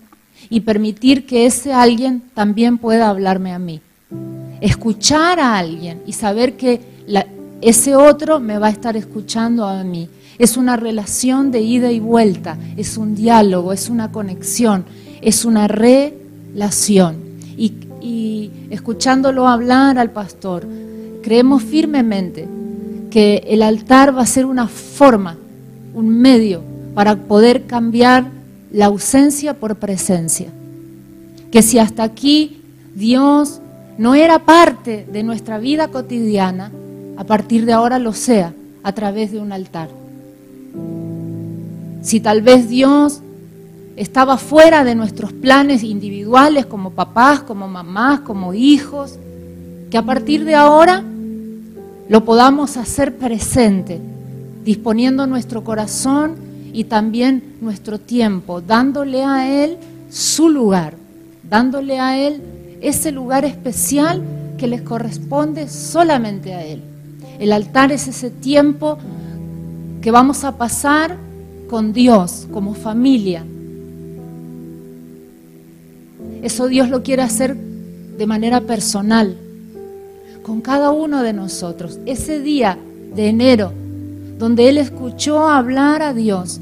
y 0.50 0.60
permitir 0.60 1.26
que 1.26 1.46
ese 1.46 1.72
alguien 1.72 2.22
también 2.34 2.78
pueda 2.78 3.08
hablarme 3.08 3.52
a 3.52 3.58
mí. 3.58 3.80
Escuchar 4.60 5.40
a 5.40 5.58
alguien 5.58 6.02
y 6.06 6.12
saber 6.12 6.56
que 6.56 6.80
ese 7.60 7.96
otro 7.96 8.40
me 8.40 8.58
va 8.58 8.66
a 8.66 8.70
estar 8.70 8.96
escuchando 8.96 9.64
a 9.64 9.82
mí. 9.84 10.08
Es 10.38 10.56
una 10.56 10.76
relación 10.76 11.50
de 11.50 11.60
ida 11.60 11.90
y 11.92 12.00
vuelta, 12.00 12.58
es 12.76 12.96
un 12.96 13.14
diálogo, 13.14 13.72
es 13.72 13.88
una 13.88 14.10
conexión, 14.12 14.84
es 15.22 15.44
una 15.44 15.68
relación. 15.68 17.16
Y, 18.06 18.50
escuchándolo 18.68 19.48
hablar 19.48 19.98
al 19.98 20.10
pastor, 20.10 20.66
creemos 21.22 21.62
firmemente 21.62 22.46
que 23.10 23.42
el 23.46 23.62
altar 23.62 24.14
va 24.14 24.20
a 24.20 24.26
ser 24.26 24.44
una 24.44 24.68
forma, 24.68 25.38
un 25.94 26.08
medio 26.10 26.60
para 26.94 27.16
poder 27.16 27.64
cambiar 27.64 28.26
la 28.74 28.86
ausencia 28.86 29.54
por 29.54 29.76
presencia. 29.76 30.48
Que 31.52 31.62
si 31.62 31.78
hasta 31.78 32.02
aquí 32.02 32.60
Dios 32.96 33.60
no 33.98 34.16
era 34.16 34.40
parte 34.40 35.06
de 35.10 35.22
nuestra 35.22 35.58
vida 35.58 35.88
cotidiana, 35.88 36.72
a 37.16 37.22
partir 37.22 37.66
de 37.66 37.72
ahora 37.72 38.00
lo 38.00 38.12
sea 38.12 38.52
a 38.82 38.92
través 38.92 39.30
de 39.30 39.38
un 39.38 39.52
altar. 39.52 39.88
Si 42.02 42.18
tal 42.18 42.42
vez 42.42 42.68
Dios 42.68 43.20
estaba 43.94 44.36
fuera 44.38 44.82
de 44.82 44.96
nuestros 44.96 45.32
planes 45.32 45.84
individuales 45.84 46.66
como 46.66 46.90
papás, 46.90 47.42
como 47.42 47.68
mamás, 47.68 48.20
como 48.20 48.54
hijos, 48.54 49.20
que 49.88 49.96
a 49.96 50.02
partir 50.02 50.44
de 50.44 50.56
ahora 50.56 51.04
lo 52.08 52.24
podamos 52.24 52.76
hacer 52.76 53.14
presente, 53.16 54.00
disponiendo 54.64 55.28
nuestro 55.28 55.62
corazón 55.62 56.43
y 56.74 56.84
también 56.84 57.54
nuestro 57.60 58.00
tiempo, 58.00 58.60
dándole 58.60 59.22
a 59.22 59.64
Él 59.64 59.78
su 60.10 60.48
lugar, 60.48 60.94
dándole 61.48 62.00
a 62.00 62.18
Él 62.18 62.42
ese 62.82 63.12
lugar 63.12 63.44
especial 63.44 64.20
que 64.58 64.66
les 64.66 64.82
corresponde 64.82 65.68
solamente 65.68 66.52
a 66.52 66.66
Él. 66.66 66.82
El 67.38 67.52
altar 67.52 67.92
es 67.92 68.08
ese 68.08 68.28
tiempo 68.28 68.98
que 70.02 70.10
vamos 70.10 70.42
a 70.42 70.58
pasar 70.58 71.16
con 71.70 71.92
Dios 71.92 72.48
como 72.52 72.74
familia. 72.74 73.44
Eso 76.42 76.66
Dios 76.66 76.90
lo 76.90 77.04
quiere 77.04 77.22
hacer 77.22 77.56
de 77.56 78.26
manera 78.26 78.60
personal, 78.62 79.36
con 80.42 80.60
cada 80.60 80.90
uno 80.90 81.22
de 81.22 81.32
nosotros. 81.32 82.00
Ese 82.04 82.40
día 82.40 82.76
de 83.14 83.28
enero, 83.28 83.72
donde 84.38 84.68
Él 84.68 84.78
escuchó 84.78 85.48
hablar 85.48 86.02
a 86.02 86.12
Dios, 86.12 86.60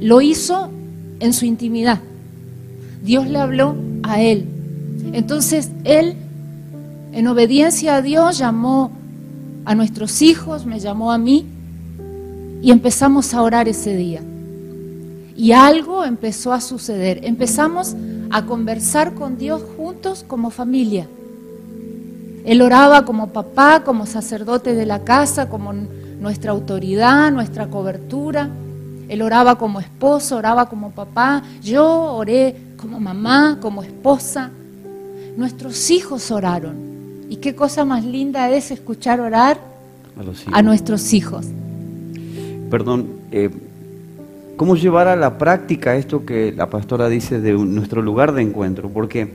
lo 0.00 0.20
hizo 0.20 0.70
en 1.20 1.32
su 1.32 1.44
intimidad. 1.44 2.00
Dios 3.02 3.26
le 3.26 3.38
habló 3.38 3.76
a 4.02 4.20
Él. 4.20 4.46
Entonces 5.12 5.70
Él, 5.84 6.14
en 7.12 7.26
obediencia 7.26 7.96
a 7.96 8.02
Dios, 8.02 8.38
llamó 8.38 8.90
a 9.64 9.74
nuestros 9.74 10.22
hijos, 10.22 10.66
me 10.66 10.80
llamó 10.80 11.12
a 11.12 11.18
mí, 11.18 11.46
y 12.62 12.70
empezamos 12.70 13.34
a 13.34 13.42
orar 13.42 13.68
ese 13.68 13.94
día. 13.94 14.22
Y 15.36 15.52
algo 15.52 16.04
empezó 16.04 16.52
a 16.52 16.60
suceder. 16.60 17.20
Empezamos 17.24 17.94
a 18.30 18.46
conversar 18.46 19.14
con 19.14 19.36
Dios 19.36 19.62
juntos 19.76 20.24
como 20.26 20.50
familia. 20.50 21.06
Él 22.44 22.62
oraba 22.62 23.04
como 23.04 23.28
papá, 23.28 23.82
como 23.84 24.06
sacerdote 24.06 24.74
de 24.74 24.86
la 24.86 25.00
casa, 25.00 25.48
como 25.48 25.72
nuestra 26.20 26.52
autoridad, 26.52 27.30
nuestra 27.32 27.66
cobertura. 27.66 28.48
Él 29.08 29.22
oraba 29.22 29.56
como 29.56 29.80
esposo, 29.80 30.36
oraba 30.36 30.68
como 30.68 30.90
papá. 30.90 31.42
Yo 31.62 32.14
oré 32.14 32.56
como 32.76 33.00
mamá, 33.00 33.58
como 33.60 33.82
esposa. 33.82 34.50
Nuestros 35.36 35.90
hijos 35.90 36.30
oraron. 36.30 36.74
Y 37.28 37.36
qué 37.36 37.54
cosa 37.54 37.84
más 37.84 38.04
linda 38.04 38.50
es 38.50 38.70
escuchar 38.70 39.20
orar 39.20 39.58
a, 40.52 40.62
nuestros 40.62 41.12
hijos. 41.12 41.46
Perdón, 42.70 43.08
eh, 43.32 43.50
¿cómo 44.56 44.76
llevar 44.76 45.08
a 45.08 45.16
la 45.16 45.38
práctica 45.38 45.96
esto 45.96 46.24
que 46.24 46.52
la 46.52 46.70
pastora 46.70 47.08
dice 47.08 47.40
de 47.40 47.52
nuestro 47.52 48.02
lugar 48.02 48.32
de 48.32 48.42
encuentro? 48.42 48.88
Porque 48.90 49.32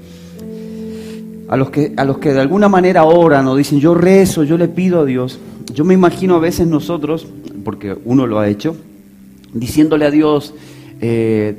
a 1.50 1.58
los, 1.58 1.72
que, 1.72 1.94
a 1.98 2.06
los 2.06 2.20
que 2.20 2.34
de 2.34 2.42
alguna 2.42 2.70
manera 2.70 3.04
oran 3.04 3.48
o 3.48 3.56
dicen 3.56 3.80
yo 3.80 3.96
rezo, 3.96 4.44
yo 4.44 4.58
le 4.58 4.68
pido 4.68 5.02
a 5.02 5.06
Dios, 5.06 5.40
yo 5.74 5.84
me 5.84 5.96
imagino 5.96 6.36
a 6.36 6.40
veces 6.40 6.68
nosotros, 6.68 7.28
porque 7.66 7.98
uno 8.06 8.28
lo 8.28 8.40
ha 8.40 8.48
hecho, 8.48 8.76
diciéndole 9.54 10.06
a 10.06 10.12
Dios, 10.12 10.54
eh, 11.02 11.58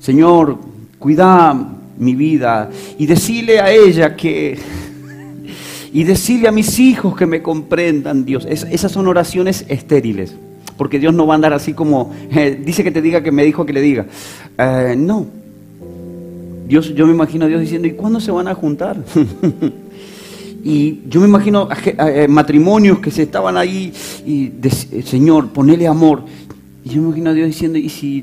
Señor, 0.00 0.58
cuida 0.98 1.74
mi 1.98 2.14
vida 2.14 2.70
y 2.98 3.06
decirle 3.06 3.60
a 3.60 3.70
ella 3.72 4.16
que... 4.16 4.58
Y 5.92 6.04
decirle 6.04 6.46
a 6.46 6.52
mis 6.52 6.78
hijos 6.78 7.16
que 7.16 7.24
me 7.24 7.40
comprendan, 7.40 8.26
Dios. 8.26 8.44
esas 8.44 8.92
son 8.92 9.06
oraciones 9.06 9.64
estériles 9.66 10.34
porque 10.76 10.98
Dios 10.98 11.14
no 11.14 11.26
va 11.26 11.34
a 11.34 11.36
andar 11.36 11.52
así 11.52 11.72
como, 11.72 12.12
eh, 12.30 12.60
dice 12.64 12.84
que 12.84 12.90
te 12.90 13.02
diga 13.02 13.22
que 13.22 13.32
me 13.32 13.44
dijo 13.44 13.64
que 13.64 13.72
le 13.72 13.80
diga. 13.80 14.06
Eh, 14.58 14.94
no. 14.96 15.26
Dios, 16.66 16.94
yo 16.94 17.06
me 17.06 17.12
imagino 17.12 17.44
a 17.44 17.48
Dios 17.48 17.60
diciendo, 17.60 17.86
¿y 17.86 17.92
cuándo 17.92 18.20
se 18.20 18.30
van 18.30 18.48
a 18.48 18.54
juntar? 18.54 18.96
y 20.64 21.00
yo 21.08 21.20
me 21.20 21.28
imagino 21.28 21.68
matrimonios 22.28 22.98
que 22.98 23.12
se 23.12 23.22
estaban 23.22 23.56
ahí 23.56 23.92
y, 24.26 24.52
Señor, 25.04 25.48
ponele 25.50 25.86
amor. 25.86 26.24
Y 26.86 26.90
yo 26.90 27.00
me 27.02 27.08
imagino 27.08 27.30
a 27.30 27.32
Dios 27.32 27.48
diciendo, 27.48 27.78
¿y 27.78 27.88
si 27.88 28.22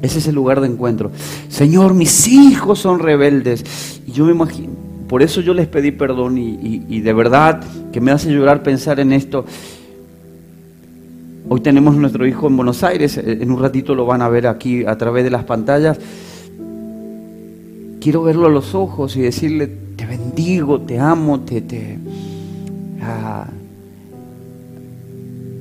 Ese 0.00 0.18
es 0.18 0.28
el 0.28 0.34
lugar 0.34 0.62
de 0.62 0.66
encuentro. 0.66 1.10
Señor, 1.50 1.92
mis 1.92 2.26
hijos 2.26 2.78
son 2.78 3.00
rebeldes. 3.00 4.00
Y 4.06 4.12
yo 4.12 4.24
me 4.24 4.32
imagino, 4.32 4.72
por 5.08 5.22
eso 5.22 5.42
yo 5.42 5.52
les 5.52 5.66
pedí 5.66 5.90
perdón 5.90 6.38
y, 6.38 7.00
de 7.00 7.12
verdad 7.12 7.62
que 7.92 8.00
me 8.00 8.12
hace 8.12 8.32
llorar 8.32 8.62
pensar 8.62 8.98
en 8.98 9.12
esto. 9.12 9.44
Hoy 11.50 11.60
tenemos 11.60 11.94
nuestro 11.94 12.26
hijo 12.26 12.46
en 12.46 12.56
Buenos 12.56 12.82
Aires, 12.82 13.18
eh, 13.18 13.38
en 13.40 13.50
un 13.50 13.60
ratito 13.60 13.94
lo 13.94 14.06
van 14.06 14.22
a 14.22 14.28
ver 14.28 14.46
aquí 14.46 14.86
a 14.86 14.96
través 14.96 15.22
de 15.22 15.30
las 15.30 15.44
pantallas. 15.44 15.98
Quiero 18.00 18.22
verlo 18.22 18.46
a 18.46 18.50
los 18.50 18.74
ojos 18.74 19.16
y 19.16 19.20
decirle, 19.20 19.66
te 19.96 20.06
bendigo, 20.06 20.80
te 20.80 20.98
amo, 20.98 21.40
te... 21.40 21.60
te 21.60 21.98
ah, 23.02 23.46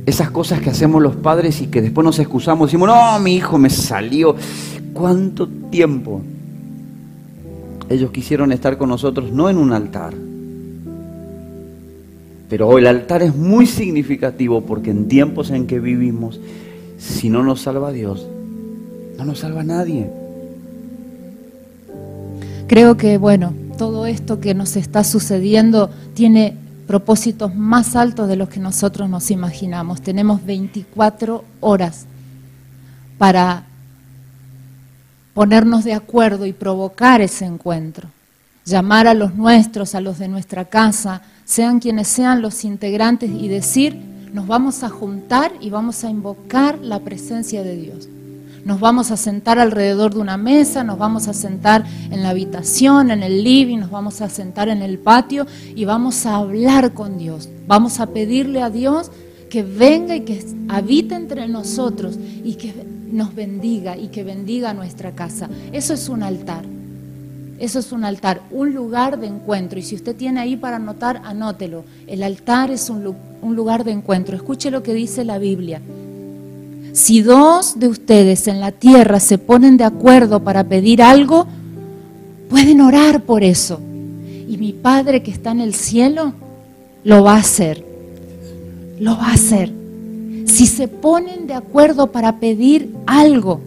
esas 0.05 0.29
cosas 0.29 0.61
que 0.61 0.69
hacemos 0.69 1.01
los 1.01 1.15
padres 1.15 1.61
y 1.61 1.67
que 1.67 1.81
después 1.81 2.05
nos 2.05 2.19
excusamos, 2.19 2.67
decimos, 2.67 2.89
no, 2.89 3.19
mi 3.19 3.35
hijo 3.35 3.57
me 3.57 3.69
salió. 3.69 4.35
¿Cuánto 4.93 5.47
tiempo 5.47 6.21
ellos 7.89 8.11
quisieron 8.11 8.51
estar 8.51 8.77
con 8.77 8.89
nosotros, 8.89 9.31
no 9.31 9.49
en 9.49 9.57
un 9.57 9.73
altar? 9.73 10.13
Pero 12.49 12.77
el 12.77 12.85
altar 12.85 13.23
es 13.23 13.35
muy 13.35 13.65
significativo 13.65 14.61
porque 14.61 14.91
en 14.91 15.07
tiempos 15.07 15.49
en 15.49 15.65
que 15.65 15.79
vivimos, 15.79 16.39
si 16.99 17.29
no 17.29 17.43
nos 17.43 17.61
salva 17.61 17.91
Dios, 17.91 18.27
no 19.17 19.25
nos 19.25 19.39
salva 19.39 19.63
nadie. 19.63 20.09
Creo 22.67 22.97
que, 22.97 23.17
bueno, 23.17 23.53
todo 23.77 24.05
esto 24.05 24.39
que 24.39 24.53
nos 24.53 24.75
está 24.75 25.03
sucediendo 25.03 25.89
tiene 26.13 26.55
propósitos 26.87 27.55
más 27.55 27.95
altos 27.95 28.27
de 28.27 28.35
los 28.35 28.49
que 28.49 28.59
nosotros 28.59 29.09
nos 29.09 29.31
imaginamos. 29.31 30.01
Tenemos 30.01 30.45
24 30.45 31.43
horas 31.59 32.05
para 33.17 33.63
ponernos 35.33 35.83
de 35.83 35.93
acuerdo 35.93 36.45
y 36.45 36.53
provocar 36.53 37.21
ese 37.21 37.45
encuentro. 37.45 38.09
Llamar 38.65 39.07
a 39.07 39.13
los 39.13 39.35
nuestros, 39.35 39.95
a 39.95 40.01
los 40.01 40.17
de 40.17 40.27
nuestra 40.27 40.65
casa, 40.65 41.21
sean 41.43 41.79
quienes 41.79 42.07
sean 42.07 42.41
los 42.41 42.63
integrantes 42.63 43.29
y 43.29 43.47
decir, 43.47 43.95
nos 44.33 44.47
vamos 44.47 44.83
a 44.83 44.89
juntar 44.89 45.51
y 45.61 45.69
vamos 45.69 46.03
a 46.03 46.09
invocar 46.09 46.79
la 46.79 46.99
presencia 46.99 47.63
de 47.63 47.75
Dios 47.75 48.09
nos 48.65 48.79
vamos 48.79 49.11
a 49.11 49.17
sentar 49.17 49.59
alrededor 49.59 50.15
de 50.15 50.19
una 50.19 50.37
mesa, 50.37 50.83
nos 50.83 50.97
vamos 50.97 51.27
a 51.27 51.33
sentar 51.33 51.85
en 52.09 52.23
la 52.23 52.31
habitación, 52.31 53.11
en 53.11 53.21
el 53.21 53.43
living, 53.43 53.77
nos 53.77 53.91
vamos 53.91 54.21
a 54.21 54.29
sentar 54.29 54.69
en 54.69 54.81
el 54.81 54.97
patio 54.97 55.45
y 55.75 55.85
vamos 55.85 56.25
a 56.25 56.37
hablar 56.37 56.93
con 56.93 57.19
Dios. 57.19 57.47
Vamos 57.67 57.99
a 57.99 58.07
pedirle 58.07 58.63
a 58.63 58.71
Dios 58.71 59.11
que 59.51 59.61
venga 59.61 60.15
y 60.15 60.21
que 60.21 60.43
habite 60.67 61.13
entre 61.13 61.47
nosotros 61.47 62.17
y 62.43 62.55
que 62.55 62.73
nos 63.11 63.35
bendiga 63.35 63.97
y 63.97 64.07
que 64.07 64.23
bendiga 64.23 64.73
nuestra 64.73 65.11
casa. 65.11 65.47
Eso 65.71 65.93
es 65.93 66.09
un 66.09 66.23
altar. 66.23 66.65
Eso 67.59 67.79
es 67.79 67.91
un 67.91 68.03
altar, 68.03 68.41
un 68.49 68.73
lugar 68.73 69.19
de 69.19 69.27
encuentro. 69.27 69.77
Y 69.77 69.83
si 69.83 69.93
usted 69.93 70.15
tiene 70.15 70.39
ahí 70.39 70.57
para 70.57 70.77
anotar, 70.77 71.21
anótelo. 71.23 71.85
El 72.07 72.23
altar 72.23 72.71
es 72.71 72.89
un, 72.89 73.15
un 73.41 73.55
lugar 73.55 73.83
de 73.83 73.91
encuentro. 73.91 74.35
Escuche 74.35 74.71
lo 74.71 74.81
que 74.81 74.95
dice 74.95 75.23
la 75.23 75.37
Biblia. 75.37 75.81
Si 76.95 77.21
dos 77.21 77.77
de 77.77 77.89
ustedes 77.89 78.47
en 78.47 78.61
la 78.61 78.71
tierra 78.71 79.19
se 79.19 79.37
ponen 79.37 79.75
de 79.75 79.83
acuerdo 79.83 80.45
para 80.45 80.63
pedir 80.63 81.03
algo, 81.03 81.45
pueden 82.49 82.79
orar 82.79 83.23
por 83.23 83.43
eso. 83.43 83.81
Y 84.47 84.55
mi 84.55 84.71
Padre 84.71 85.21
que 85.21 85.29
está 85.29 85.51
en 85.51 85.59
el 85.59 85.75
cielo 85.75 86.31
lo 87.03 87.21
va 87.21 87.33
a 87.33 87.39
hacer. 87.39 87.85
Lo 88.97 89.17
va 89.17 89.27
a 89.27 89.33
hacer. 89.33 89.73
Si 90.45 90.67
se 90.67 90.87
ponen 90.87 91.47
de 91.47 91.55
acuerdo 91.55 92.13
para 92.13 92.39
pedir 92.39 92.95
algo, 93.07 93.59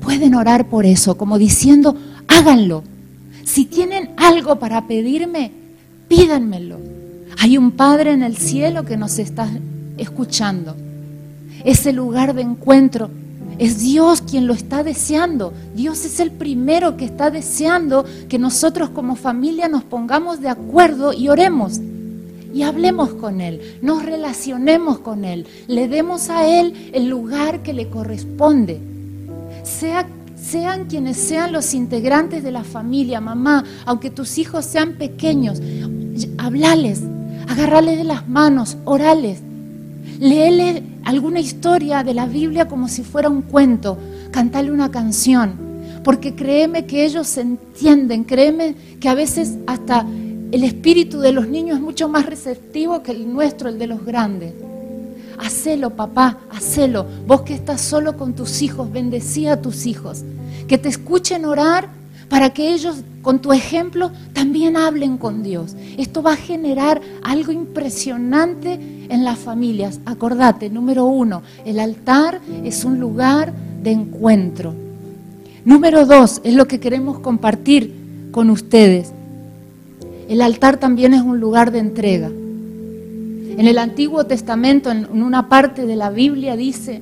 pueden 0.00 0.34
orar 0.36 0.70
por 0.70 0.86
eso, 0.86 1.18
como 1.18 1.36
diciendo, 1.36 1.96
háganlo. 2.28 2.82
Si 3.44 3.66
tienen 3.66 4.12
algo 4.16 4.58
para 4.58 4.86
pedirme, 4.86 5.52
pídanmelo. 6.08 6.78
Hay 7.36 7.58
un 7.58 7.72
Padre 7.72 8.12
en 8.12 8.22
el 8.22 8.38
cielo 8.38 8.86
que 8.86 8.96
nos 8.96 9.18
está 9.18 9.50
escuchando 9.98 10.76
ese 11.66 11.92
lugar 11.92 12.32
de 12.34 12.42
encuentro. 12.42 13.10
Es 13.58 13.80
Dios 13.80 14.22
quien 14.22 14.46
lo 14.46 14.54
está 14.54 14.84
deseando. 14.84 15.52
Dios 15.74 16.04
es 16.04 16.20
el 16.20 16.30
primero 16.30 16.96
que 16.96 17.04
está 17.04 17.30
deseando 17.30 18.04
que 18.28 18.38
nosotros 18.38 18.90
como 18.90 19.16
familia 19.16 19.68
nos 19.68 19.82
pongamos 19.82 20.40
de 20.40 20.48
acuerdo 20.48 21.12
y 21.12 21.28
oremos. 21.28 21.80
Y 22.54 22.62
hablemos 22.62 23.14
con 23.14 23.40
Él, 23.40 23.60
nos 23.82 24.04
relacionemos 24.04 25.00
con 25.00 25.24
Él, 25.24 25.46
le 25.66 25.88
demos 25.88 26.30
a 26.30 26.48
Él 26.48 26.90
el 26.94 27.08
lugar 27.08 27.62
que 27.62 27.74
le 27.74 27.88
corresponde. 27.88 28.80
sean 29.62 30.84
quienes 30.88 31.16
sean 31.16 31.52
los 31.52 31.74
integrantes 31.74 32.44
de 32.44 32.52
la 32.52 32.62
familia, 32.62 33.20
mamá, 33.20 33.64
aunque 33.84 34.10
tus 34.10 34.38
hijos 34.38 34.64
sean 34.64 34.92
pequeños, 34.94 35.60
hablales, 36.38 37.02
agarrales 37.48 37.98
de 37.98 38.04
las 38.04 38.26
manos, 38.28 38.76
orales, 38.84 39.40
léele 40.20 40.82
alguna 41.06 41.38
historia 41.38 42.02
de 42.02 42.14
la 42.14 42.26
Biblia 42.26 42.66
como 42.66 42.88
si 42.88 43.04
fuera 43.04 43.28
un 43.28 43.42
cuento, 43.42 43.96
cantale 44.32 44.72
una 44.72 44.90
canción, 44.90 45.54
porque 46.02 46.34
créeme 46.34 46.84
que 46.84 47.04
ellos 47.04 47.38
entienden, 47.38 48.24
créeme 48.24 48.74
que 48.98 49.08
a 49.08 49.14
veces 49.14 49.56
hasta 49.68 50.04
el 50.50 50.64
espíritu 50.64 51.20
de 51.20 51.30
los 51.30 51.46
niños 51.46 51.78
es 51.78 51.82
mucho 51.82 52.08
más 52.08 52.26
receptivo 52.26 53.04
que 53.04 53.12
el 53.12 53.32
nuestro, 53.32 53.68
el 53.68 53.78
de 53.78 53.86
los 53.86 54.04
grandes. 54.04 54.52
Hacelo, 55.38 55.90
papá, 55.90 56.40
hacelo. 56.50 57.06
Vos 57.26 57.42
que 57.42 57.54
estás 57.54 57.82
solo 57.82 58.16
con 58.16 58.34
tus 58.34 58.62
hijos, 58.62 58.90
bendecí 58.90 59.46
a 59.46 59.62
tus 59.62 59.86
hijos. 59.86 60.24
Que 60.66 60.76
te 60.76 60.88
escuchen 60.88 61.44
orar 61.44 61.88
para 62.28 62.50
que 62.50 62.72
ellos 62.72 63.02
con 63.22 63.40
tu 63.40 63.52
ejemplo 63.52 64.10
también 64.32 64.76
hablen 64.76 65.18
con 65.18 65.42
Dios. 65.42 65.76
Esto 65.96 66.22
va 66.22 66.32
a 66.32 66.36
generar 66.36 67.00
algo 67.22 67.52
impresionante 67.52 68.78
en 69.08 69.24
las 69.24 69.38
familias. 69.38 70.00
Acordate, 70.06 70.70
número 70.70 71.06
uno, 71.06 71.42
el 71.64 71.78
altar 71.78 72.40
es 72.64 72.84
un 72.84 73.00
lugar 73.00 73.52
de 73.82 73.92
encuentro. 73.92 74.74
Número 75.64 76.06
dos, 76.06 76.40
es 76.44 76.54
lo 76.54 76.66
que 76.66 76.80
queremos 76.80 77.18
compartir 77.18 77.92
con 78.30 78.50
ustedes. 78.50 79.12
El 80.28 80.40
altar 80.40 80.76
también 80.76 81.14
es 81.14 81.22
un 81.22 81.40
lugar 81.40 81.70
de 81.70 81.78
entrega. 81.78 82.28
En 82.28 83.66
el 83.66 83.78
Antiguo 83.78 84.24
Testamento, 84.24 84.90
en 84.90 85.22
una 85.22 85.48
parte 85.48 85.86
de 85.86 85.96
la 85.96 86.10
Biblia 86.10 86.56
dice, 86.56 87.00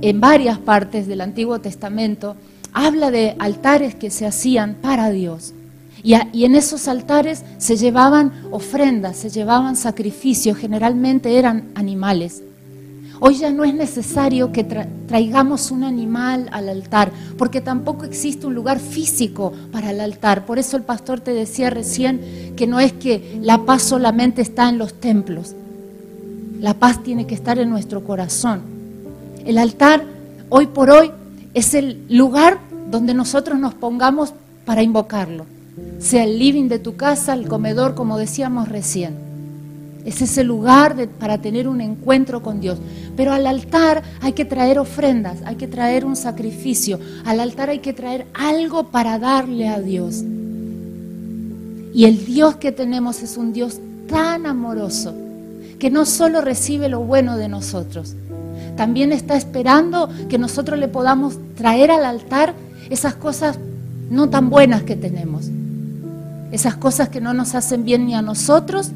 en 0.00 0.20
varias 0.20 0.58
partes 0.58 1.06
del 1.06 1.20
Antiguo 1.20 1.60
Testamento, 1.60 2.36
habla 2.74 3.10
de 3.10 3.36
altares 3.38 3.94
que 3.94 4.10
se 4.10 4.26
hacían 4.26 4.74
para 4.74 5.10
Dios. 5.10 5.54
Y, 6.02 6.44
en 6.44 6.54
esos 6.54 6.86
altares 6.86 7.42
se 7.56 7.78
llevaban 7.78 8.30
ofrendas, 8.50 9.16
se 9.16 9.30
llevaban 9.30 9.74
sacrificios, 9.74 10.58
generalmente 10.58 11.38
eran 11.38 11.70
animales. 11.74 12.42
Hoy 13.20 13.36
ya 13.36 13.50
no 13.50 13.64
es 13.64 13.72
necesario 13.72 14.52
que 14.52 14.64
traigamos 14.64 15.70
un 15.70 15.82
animal 15.82 16.50
al 16.52 16.68
altar, 16.68 17.10
porque 17.38 17.62
tampoco 17.62 18.04
existe 18.04 18.46
un 18.46 18.54
lugar 18.54 18.80
físico 18.80 19.54
para 19.72 19.92
el 19.92 20.00
altar. 20.00 20.44
Por 20.44 20.58
eso 20.58 20.76
el 20.76 20.82
pastor 20.82 21.20
te 21.20 21.32
decía 21.32 21.70
recién 21.70 22.52
que 22.54 22.66
no 22.66 22.80
es 22.80 22.92
que 22.92 23.38
la 23.40 23.64
paz 23.64 23.82
solamente 23.82 24.42
está 24.42 24.68
en 24.68 24.76
los 24.76 24.92
templos. 25.00 25.54
La 26.60 26.74
paz 26.74 27.02
tiene 27.02 27.26
que 27.26 27.34
estar 27.34 27.58
en 27.58 27.70
nuestro 27.70 28.04
corazón. 28.04 28.60
El 29.46 29.56
altar, 29.56 30.04
hoy 30.50 30.66
por 30.66 30.90
hoy, 30.90 31.10
es 31.54 31.74
el 31.74 32.04
lugar 32.08 32.58
donde 32.90 33.14
nosotros 33.14 33.58
nos 33.58 33.74
pongamos 33.74 34.34
para 34.64 34.82
invocarlo. 34.82 35.46
Sea 35.98 36.24
el 36.24 36.38
living 36.38 36.68
de 36.68 36.78
tu 36.78 36.96
casa, 36.96 37.32
el 37.32 37.48
comedor, 37.48 37.94
como 37.94 38.18
decíamos 38.18 38.68
recién. 38.68 39.14
Es 40.04 40.20
ese 40.20 40.44
lugar 40.44 40.96
para 41.18 41.38
tener 41.38 41.66
un 41.66 41.80
encuentro 41.80 42.42
con 42.42 42.60
Dios. 42.60 42.78
Pero 43.16 43.32
al 43.32 43.46
altar 43.46 44.02
hay 44.20 44.32
que 44.32 44.44
traer 44.44 44.78
ofrendas, 44.78 45.38
hay 45.46 45.56
que 45.56 45.66
traer 45.66 46.04
un 46.04 46.16
sacrificio. 46.16 46.98
Al 47.24 47.40
altar 47.40 47.70
hay 47.70 47.78
que 47.78 47.94
traer 47.94 48.26
algo 48.34 48.88
para 48.88 49.18
darle 49.18 49.68
a 49.68 49.80
Dios. 49.80 50.22
Y 51.94 52.04
el 52.04 52.26
Dios 52.26 52.56
que 52.56 52.72
tenemos 52.72 53.22
es 53.22 53.36
un 53.36 53.52
Dios 53.52 53.78
tan 54.08 54.46
amoroso 54.46 55.14
que 55.78 55.90
no 55.90 56.04
solo 56.04 56.40
recibe 56.40 56.88
lo 56.88 57.00
bueno 57.00 57.36
de 57.36 57.48
nosotros, 57.48 58.14
también 58.76 59.12
está 59.12 59.36
esperando 59.36 60.08
que 60.28 60.38
nosotros 60.38 60.78
le 60.78 60.88
podamos 60.88 61.38
traer 61.56 61.90
al 61.90 62.04
altar 62.04 62.54
esas 62.90 63.14
cosas 63.14 63.58
no 64.10 64.28
tan 64.28 64.50
buenas 64.50 64.82
que 64.82 64.96
tenemos, 64.96 65.46
esas 66.52 66.76
cosas 66.76 67.08
que 67.08 67.20
no 67.20 67.34
nos 67.34 67.54
hacen 67.54 67.84
bien 67.84 68.06
ni 68.06 68.14
a 68.14 68.22
nosotros 68.22 68.90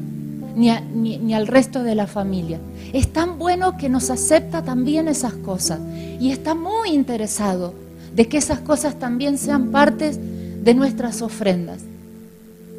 ni, 0.55 0.71
ni, 0.93 1.33
al 1.33 1.47
resto 1.47 1.83
de 1.83 1.95
la 1.95 2.07
familia. 2.07 2.59
Es 2.93 3.11
tan 3.11 3.39
bueno 3.39 3.77
que 3.77 3.89
nos 3.89 4.09
acepta 4.09 4.61
también 4.61 5.07
esas 5.07 5.33
cosas. 5.33 5.79
Y 6.19 6.31
está 6.31 6.53
muy 6.55 6.89
interesado 6.89 7.73
de 8.15 8.27
que 8.27 8.37
esas 8.37 8.59
cosas 8.59 8.95
también 8.95 9.37
sean 9.37 9.71
partes 9.71 10.19
de 10.63 10.73
nuestras 10.73 11.21
ofrendas, 11.21 11.79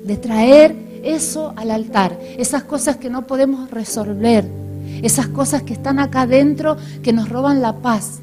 de 0.05 0.17
traer 0.17 0.77
eso 1.03 1.55
al 1.57 1.71
altar, 1.71 2.19
esas 2.37 2.65
cosas 2.65 2.97
que 2.97 3.09
no 3.09 3.27
podemos 3.27 3.71
resolver, 3.71 4.45
esas 5.03 5.29
cosas 5.29 5.63
que 5.63 5.73
están 5.73 5.99
acá 5.99 6.23
adentro 6.23 6.77
que 7.03 7.13
nos 7.13 7.29
roban 7.29 7.63
la 7.63 7.77
paz, 7.79 8.21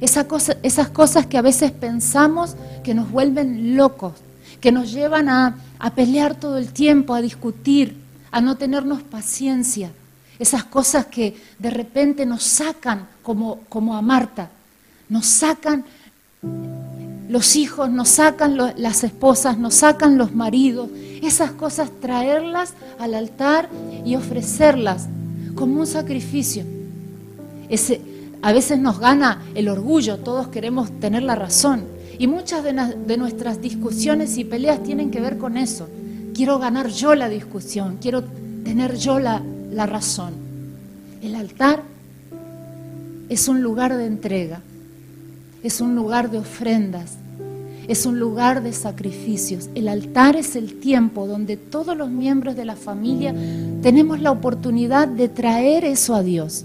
esas 0.00 0.88
cosas 0.88 1.26
que 1.26 1.38
a 1.38 1.42
veces 1.42 1.72
pensamos 1.72 2.56
que 2.84 2.94
nos 2.94 3.10
vuelven 3.10 3.76
locos, 3.76 4.12
que 4.60 4.72
nos 4.72 4.92
llevan 4.92 5.28
a, 5.28 5.56
a 5.78 5.90
pelear 5.90 6.34
todo 6.34 6.58
el 6.58 6.72
tiempo, 6.72 7.14
a 7.14 7.22
discutir, 7.22 7.96
a 8.30 8.40
no 8.40 8.56
tenernos 8.56 9.02
paciencia, 9.02 9.90
esas 10.38 10.64
cosas 10.64 11.06
que 11.06 11.36
de 11.58 11.70
repente 11.70 12.26
nos 12.26 12.42
sacan 12.42 13.06
como, 13.22 13.60
como 13.68 13.96
a 13.96 14.02
Marta, 14.02 14.50
nos 15.08 15.26
sacan 15.26 15.84
los 17.28 17.56
hijos, 17.56 17.90
nos 17.90 18.08
sacan 18.08 18.56
las 18.56 19.04
esposas, 19.04 19.58
nos 19.58 19.74
sacan 19.74 20.18
los 20.18 20.34
maridos, 20.34 20.90
esas 21.22 21.52
cosas 21.52 21.90
traerlas 22.00 22.74
al 22.98 23.14
altar 23.14 23.68
y 24.04 24.16
ofrecerlas 24.16 25.08
como 25.56 25.80
un 25.80 25.86
sacrificio. 25.86 26.64
Ese, 27.68 28.00
a 28.42 28.52
veces 28.52 28.78
nos 28.78 29.00
gana 29.00 29.42
el 29.56 29.68
orgullo, 29.68 30.18
todos 30.18 30.48
queremos 30.48 31.00
tener 31.00 31.24
la 31.24 31.34
razón. 31.34 31.84
Y 32.18 32.28
muchas 32.28 32.62
de, 32.62 33.16
nuestras 33.16 33.60
discusiones 33.60 34.38
y 34.38 34.44
peleas 34.44 34.82
tienen 34.82 35.10
que 35.10 35.20
ver 35.20 35.36
con 35.36 35.56
eso. 35.56 35.88
Quiero 36.34 36.58
ganar 36.58 36.88
yo 36.88 37.14
la 37.14 37.28
discusión, 37.28 37.98
quiero 38.00 38.22
tener 38.64 38.96
yo 38.96 39.18
la, 39.18 39.42
la 39.72 39.86
razón. 39.86 40.34
El 41.22 41.34
altar 41.34 41.82
es 43.28 43.48
un 43.48 43.62
lugar 43.62 43.96
de 43.96 44.06
entrega, 44.06 44.60
es 45.62 45.80
un 45.80 45.96
lugar 45.96 46.30
de 46.30 46.38
ofrendas, 46.38 47.16
es 47.88 48.06
un 48.06 48.18
lugar 48.18 48.62
de 48.62 48.72
sacrificios. 48.72 49.68
El 49.74 49.88
altar 49.88 50.36
es 50.36 50.56
el 50.56 50.74
tiempo 50.74 51.26
donde 51.26 51.56
todos 51.56 51.96
los 51.96 52.10
miembros 52.10 52.56
de 52.56 52.64
la 52.64 52.76
familia 52.76 53.34
tenemos 53.82 54.20
la 54.20 54.30
oportunidad 54.30 55.08
de 55.08 55.28
traer 55.28 55.84
eso 55.84 56.14
a 56.14 56.22
Dios. 56.22 56.64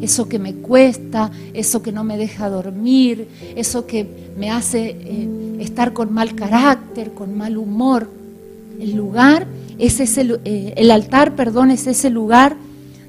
Eso 0.00 0.28
que 0.28 0.38
me 0.38 0.54
cuesta, 0.54 1.30
eso 1.54 1.82
que 1.82 1.90
no 1.90 2.04
me 2.04 2.16
deja 2.16 2.48
dormir, 2.48 3.26
eso 3.56 3.86
que 3.86 4.06
me 4.38 4.50
hace 4.50 4.96
eh, 5.00 5.56
estar 5.60 5.92
con 5.92 6.12
mal 6.12 6.34
carácter, 6.34 7.12
con 7.12 7.36
mal 7.36 7.56
humor. 7.56 8.08
El 8.78 8.94
lugar 8.94 9.46
es 9.78 9.98
ese, 9.98 10.38
eh, 10.44 10.74
el 10.76 10.90
altar, 10.90 11.34
perdón, 11.34 11.70
es 11.70 11.86
ese 11.86 12.10
lugar 12.10 12.56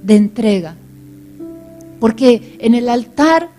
de 0.01 0.15
entrega. 0.15 0.75
Porque 1.99 2.57
en 2.59 2.73
el 2.73 2.89
altar 2.89 3.49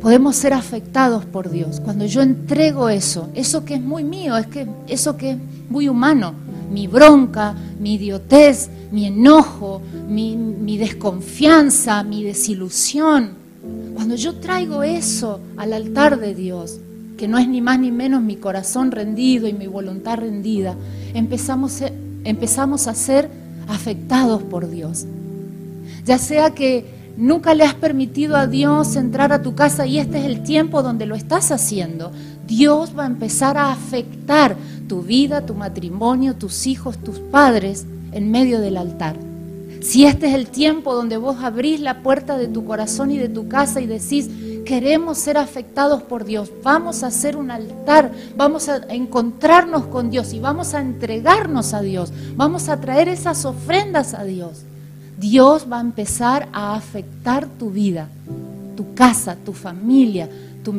podemos 0.00 0.36
ser 0.36 0.52
afectados 0.54 1.24
por 1.24 1.50
Dios. 1.50 1.80
Cuando 1.80 2.04
yo 2.06 2.22
entrego 2.22 2.88
eso, 2.88 3.28
eso 3.34 3.64
que 3.64 3.74
es 3.74 3.80
muy 3.80 4.04
mío, 4.04 4.36
es 4.36 4.46
que 4.46 4.66
eso 4.86 5.16
que 5.16 5.32
es 5.32 5.38
muy 5.68 5.88
humano, 5.88 6.34
mi 6.70 6.86
bronca, 6.86 7.54
mi 7.78 7.94
idiotez, 7.94 8.70
mi 8.90 9.06
enojo, 9.06 9.82
mi, 10.08 10.78
desconfianza, 10.78 12.02
mi 12.02 12.22
desilusión. 12.22 13.30
Cuando 13.94 14.14
yo 14.14 14.36
traigo 14.36 14.82
eso 14.82 15.40
al 15.56 15.72
altar 15.72 16.18
de 16.18 16.34
Dios, 16.34 16.78
que 17.16 17.28
no 17.28 17.38
es 17.38 17.48
ni 17.48 17.60
más 17.60 17.80
ni 17.80 17.90
menos 17.90 18.22
mi 18.22 18.36
corazón 18.36 18.92
rendido 18.92 19.48
y 19.48 19.52
mi 19.52 19.66
voluntad 19.66 20.18
rendida, 20.18 20.76
empezamos, 21.14 21.82
empezamos 22.24 22.86
a 22.86 22.94
ser 22.94 23.28
afectados 23.66 24.42
por 24.42 24.70
Dios. 24.70 25.04
Ya 26.04 26.18
sea 26.18 26.50
que 26.50 26.97
Nunca 27.18 27.52
le 27.52 27.64
has 27.64 27.74
permitido 27.74 28.36
a 28.36 28.46
Dios 28.46 28.94
entrar 28.94 29.32
a 29.32 29.42
tu 29.42 29.56
casa 29.56 29.86
y 29.86 29.98
este 29.98 30.18
es 30.18 30.24
el 30.24 30.44
tiempo 30.44 30.84
donde 30.84 31.04
lo 31.04 31.16
estás 31.16 31.50
haciendo. 31.50 32.12
Dios 32.46 32.92
va 32.96 33.02
a 33.02 33.08
empezar 33.08 33.58
a 33.58 33.72
afectar 33.72 34.54
tu 34.86 35.02
vida, 35.02 35.44
tu 35.44 35.54
matrimonio, 35.54 36.36
tus 36.36 36.68
hijos, 36.68 36.96
tus 36.96 37.18
padres 37.18 37.86
en 38.12 38.30
medio 38.30 38.60
del 38.60 38.76
altar. 38.76 39.16
Si 39.80 40.04
este 40.04 40.28
es 40.28 40.34
el 40.34 40.46
tiempo 40.46 40.94
donde 40.94 41.16
vos 41.16 41.38
abrís 41.42 41.80
la 41.80 42.04
puerta 42.04 42.38
de 42.38 42.46
tu 42.46 42.64
corazón 42.64 43.10
y 43.10 43.18
de 43.18 43.28
tu 43.28 43.48
casa 43.48 43.80
y 43.80 43.88
decís, 43.88 44.30
queremos 44.64 45.18
ser 45.18 45.38
afectados 45.38 46.02
por 46.04 46.24
Dios, 46.24 46.52
vamos 46.62 47.02
a 47.02 47.08
hacer 47.08 47.36
un 47.36 47.50
altar, 47.50 48.12
vamos 48.36 48.68
a 48.68 48.76
encontrarnos 48.90 49.86
con 49.86 50.08
Dios 50.08 50.32
y 50.34 50.38
vamos 50.38 50.72
a 50.72 50.80
entregarnos 50.80 51.74
a 51.74 51.80
Dios, 51.80 52.12
vamos 52.36 52.68
a 52.68 52.80
traer 52.80 53.08
esas 53.08 53.44
ofrendas 53.44 54.14
a 54.14 54.22
Dios. 54.22 54.67
Dios 55.18 55.66
va 55.70 55.78
a 55.78 55.80
empezar 55.80 56.48
a 56.52 56.76
afectar 56.76 57.46
tu 57.46 57.70
vida, 57.70 58.08
tu 58.76 58.94
casa, 58.94 59.36
tu 59.36 59.52
familia, 59.52 60.28
tu, 60.62 60.72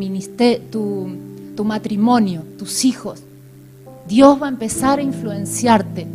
tu, 1.56 1.64
matrimonio, 1.66 2.44
tus 2.58 2.86
hijos. 2.86 3.22
Dios 4.08 4.42
va 4.42 4.46
a 4.46 4.50
empezar 4.50 5.00
a 5.00 5.02
influenciarte. 5.02 6.08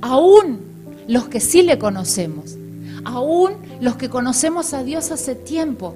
Aún 0.00 0.58
los 1.06 1.28
que 1.28 1.38
sí 1.38 1.62
le 1.62 1.78
conocemos, 1.78 2.56
aún 3.04 3.52
los 3.80 3.94
que 3.94 4.08
conocemos 4.08 4.74
a 4.74 4.82
Dios 4.82 5.12
hace 5.12 5.36
tiempo, 5.36 5.94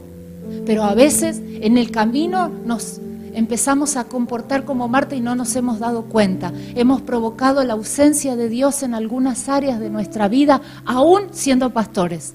pero 0.65 0.85
a 0.85 0.95
veces 0.95 1.41
en 1.45 1.79
el 1.79 1.91
camino 1.91 2.49
nos 2.65 3.01
empezamos 3.37 3.97
a 3.97 4.05
comportar 4.05 4.65
como 4.65 4.89
Marta 4.89 5.15
y 5.15 5.21
no 5.21 5.37
nos 5.37 5.55
hemos 5.57 5.79
dado 5.79 6.07
cuenta. 6.07 6.53
Hemos 6.75 7.03
provocado 7.03 7.63
la 7.65 7.75
ausencia 7.75 8.35
de 8.35 8.49
Dios 8.49 8.83
en 8.83 8.95
algunas 8.95 9.51
áreas 9.51 9.79
de 9.79 9.91
nuestra 9.91 10.27
vida, 10.27 10.63
aún 10.87 11.25
siendo 11.33 11.69
pastores, 11.71 12.33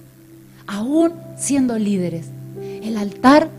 aún 0.68 1.14
siendo 1.38 1.78
líderes. 1.80 2.28
El 2.62 2.98
altar 2.98 3.50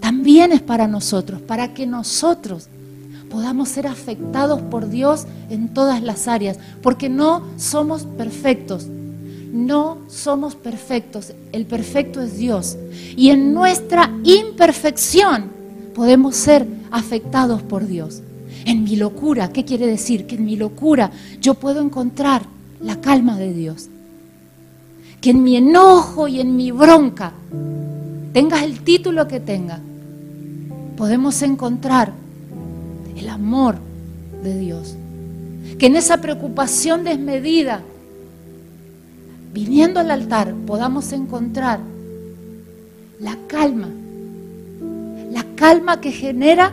también 0.00 0.50
es 0.50 0.60
para 0.60 0.88
nosotros, 0.88 1.40
para 1.40 1.72
que 1.72 1.86
nosotros 1.86 2.66
podamos 3.30 3.68
ser 3.68 3.86
afectados 3.86 4.60
por 4.62 4.88
Dios 4.88 5.26
en 5.50 5.68
todas 5.68 6.02
las 6.02 6.26
áreas, 6.26 6.58
porque 6.82 7.08
no 7.08 7.44
somos 7.56 8.06
perfectos. 8.06 8.88
No 9.52 9.98
somos 10.08 10.56
perfectos, 10.56 11.32
el 11.52 11.64
perfecto 11.64 12.20
es 12.20 12.36
Dios. 12.36 12.76
Y 13.16 13.30
en 13.30 13.54
nuestra 13.54 14.12
imperfección 14.24 15.57
podemos 15.98 16.36
ser 16.36 16.64
afectados 16.92 17.60
por 17.60 17.84
Dios. 17.84 18.22
En 18.64 18.84
mi 18.84 18.94
locura, 18.94 19.52
¿qué 19.52 19.64
quiere 19.64 19.84
decir? 19.84 20.28
Que 20.28 20.36
en 20.36 20.44
mi 20.44 20.54
locura 20.54 21.10
yo 21.40 21.54
puedo 21.54 21.82
encontrar 21.82 22.42
la 22.80 23.00
calma 23.00 23.36
de 23.36 23.52
Dios. 23.52 23.88
Que 25.20 25.30
en 25.30 25.42
mi 25.42 25.56
enojo 25.56 26.28
y 26.28 26.38
en 26.38 26.54
mi 26.54 26.70
bronca, 26.70 27.32
tengas 28.32 28.62
el 28.62 28.84
título 28.84 29.26
que 29.26 29.40
tenga, 29.40 29.80
podemos 30.96 31.42
encontrar 31.42 32.12
el 33.16 33.28
amor 33.28 33.78
de 34.44 34.56
Dios. 34.56 34.94
Que 35.80 35.86
en 35.86 35.96
esa 35.96 36.18
preocupación 36.18 37.02
desmedida, 37.02 37.82
viniendo 39.52 39.98
al 39.98 40.12
altar, 40.12 40.54
podamos 40.64 41.10
encontrar 41.10 41.80
la 43.18 43.36
calma, 43.48 43.88
la 45.30 45.44
calma 45.56 46.00
que 46.00 46.12
genera 46.12 46.72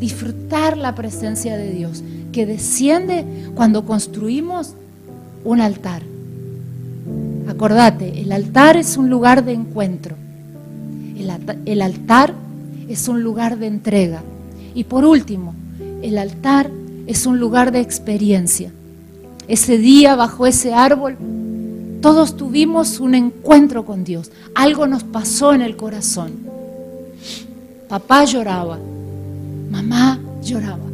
disfrutar 0.00 0.76
la 0.76 0.94
presencia 0.94 1.56
de 1.56 1.70
Dios, 1.70 2.02
que 2.32 2.46
desciende 2.46 3.24
cuando 3.54 3.84
construimos 3.84 4.74
un 5.44 5.60
altar. 5.60 6.02
Acordate, 7.48 8.20
el 8.20 8.32
altar 8.32 8.76
es 8.76 8.96
un 8.96 9.10
lugar 9.10 9.44
de 9.44 9.52
encuentro. 9.52 10.16
El, 11.16 11.82
altar 11.82 12.34
es 12.88 13.06
un 13.08 13.22
lugar 13.22 13.58
de 13.58 13.66
entrega. 13.68 14.22
Y 14.74 14.84
por 14.84 15.04
último, 15.04 15.54
el 16.02 16.18
altar 16.18 16.70
es 17.06 17.26
un 17.26 17.38
lugar 17.38 17.70
de 17.70 17.80
experiencia. 17.80 18.72
Ese 19.46 19.78
día 19.78 20.16
bajo 20.16 20.46
ese 20.46 20.74
árbol, 20.74 21.16
todos 22.00 22.36
tuvimos 22.36 22.98
un 22.98 23.14
encuentro 23.14 23.84
con 23.84 24.02
Dios. 24.02 24.32
Algo 24.54 24.86
nos 24.86 25.04
pasó 25.04 25.52
en 25.52 25.62
el 25.62 25.76
corazón. 25.76 26.51
Papá 27.92 28.24
lloraba, 28.24 28.78
mamá 29.70 30.18
lloraba. 30.42 30.86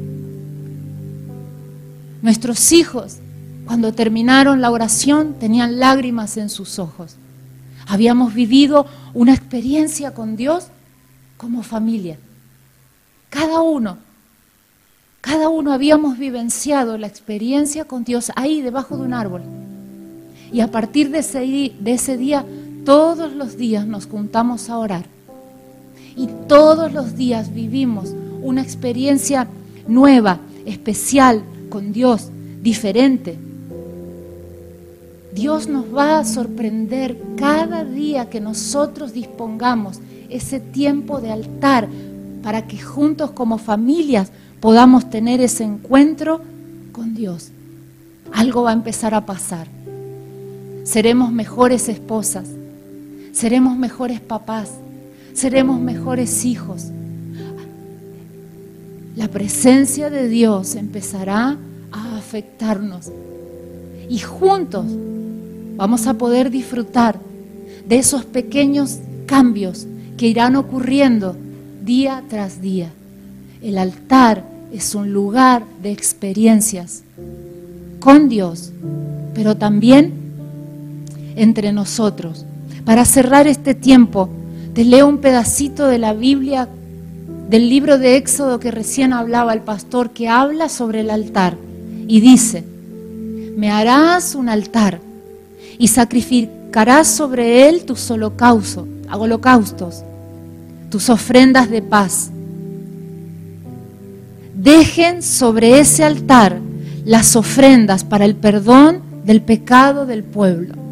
Nuestros 2.23 2.73
hijos, 2.73 3.19
cuando 3.67 3.93
terminaron 3.93 4.61
la 4.61 4.73
oración, 4.73 5.35
tenían 5.39 5.79
lágrimas 5.79 6.37
en 6.39 6.49
sus 6.51 6.81
ojos. 6.81 7.15
Habíamos 7.87 8.35
vivido 8.35 8.85
una 9.15 9.33
experiencia 9.33 10.13
con 10.13 10.35
Dios 10.35 10.67
como 11.37 11.63
familia. 11.63 12.19
Cada 13.31 13.61
uno, 13.61 13.99
cada 15.21 15.51
uno 15.51 15.73
habíamos 15.73 16.19
vivenciado 16.19 16.99
la 16.99 17.07
experiencia 17.07 17.85
con 17.85 18.03
Dios 18.03 18.33
ahí 18.35 18.61
debajo 18.61 18.97
de 18.97 19.03
un 19.05 19.15
árbol. 19.15 19.43
Y 20.53 20.63
a 20.63 20.67
partir 20.73 21.11
de 21.11 21.19
ese, 21.19 21.39
de 21.79 21.93
ese 21.93 22.17
día, 22.17 22.45
todos 22.85 23.35
los 23.35 23.57
días 23.57 23.87
nos 23.87 24.07
juntamos 24.07 24.69
a 24.69 24.79
orar. 24.79 25.18
Y 26.19 26.29
todos 26.49 26.93
los 26.93 27.17
días 27.17 27.55
vivimos 27.55 28.13
una 28.43 28.61
experiencia 28.61 29.47
nueva, 29.87 30.41
especial, 30.67 31.45
con 31.71 31.93
Dios, 31.93 32.31
diferente. 32.61 33.39
Dios 35.33 35.69
nos 35.69 35.85
va 35.95 36.19
a 36.19 36.25
sorprender 36.25 37.17
cada 37.37 37.85
día 37.85 38.29
que 38.29 38.41
nosotros 38.41 39.13
dispongamos 39.13 40.01
ese 40.29 40.59
tiempo 40.59 41.21
de 41.21 41.31
altar 41.31 41.89
para 42.43 42.67
que 42.67 42.79
juntos 42.79 43.31
como 43.31 43.57
familias 43.57 44.33
podamos 44.61 45.09
tener 45.11 45.41
ese 45.41 45.63
encuentro 45.63 46.41
con 46.91 47.15
Dios. 47.15 47.51
Algo 48.33 48.65
va 48.65 48.71
a 48.71 48.75
empezar 48.75 49.15
a 49.15 49.25
pasar. 49.25 49.69
Seremos 50.83 51.31
mejores 51.31 51.89
esposas, 51.89 52.49
seremos 53.33 53.77
mejores 53.77 54.21
papás, 54.21 54.71
seremos 55.39 55.81
mejores 55.81 56.45
hijos. 56.45 56.87
La 59.15 59.29
presencia 59.29 60.11
de 60.11 60.29
Dios 60.29 60.75
empezará 60.75 61.57
a 61.93 62.19
afectarnos 62.19 63.13
y 64.09 64.19
juntos 64.19 64.85
vamos 65.77 66.09
a 66.09 66.15
poder 66.15 66.51
disfrutar 66.51 67.21
de 67.89 67.99
esos 67.99 68.25
pequeños 68.25 68.99
cambios 69.27 69.87
que 70.17 70.27
irán 70.27 70.57
ocurriendo 70.57 71.37
día 71.85 72.25
tras 72.29 72.61
día. 72.61 72.91
El 73.63 73.79
altar 73.79 74.45
es 74.73 74.97
un 74.97 75.13
lugar 75.13 75.63
de 75.81 75.93
experiencias 75.93 77.05
con 78.01 78.29
Dios, 78.29 78.73
pero 79.35 79.57
también 79.57 80.13
entre 81.37 81.73
nosotros. 81.73 82.45
Para 82.85 83.05
cerrar 83.05 83.47
este 83.47 83.75
tiempo, 83.75 84.31
te 84.79 84.85
leo 84.85 85.09
un 85.09 85.19
pedacito 85.19 85.89
de 85.89 85.99
la 85.99 86.13
Biblia, 86.13 86.69
del 87.51 87.69
libro 87.69 87.99
de 87.99 88.15
Éxodo 88.15 88.61
que 88.61 88.71
recién 88.71 89.13
hablaba 89.13 89.53
el 89.53 89.63
pastor, 89.63 90.11
que 90.11 90.29
habla 90.29 90.69
sobre 90.69 91.01
el 91.01 91.11
altar 91.11 91.57
y 92.07 92.21
dice, 92.21 92.63
me 93.57 93.73
harás 93.73 94.37
un 94.37 94.49
altar 94.49 95.01
y 95.79 95.89
sacrificarás 95.89 97.09
sobre 97.09 97.69
él 97.69 97.87
tus 97.87 98.09
holocaustos, 98.09 98.87
holocaustos, 99.11 100.05
tus 100.91 101.11
ofrendas 101.11 101.69
de 101.71 101.83
paz. 101.83 102.31
Dejen 104.55 105.25
sobre 105.25 105.81
ese 105.81 106.05
altar 106.05 106.61
las 107.05 107.35
ofrendas 107.35 108.05
para 108.05 108.25
el 108.25 108.37
perdón 108.37 109.01
del 109.25 109.43
pecado 109.43 110.07
del 110.07 110.23
pueblo. 110.23 110.88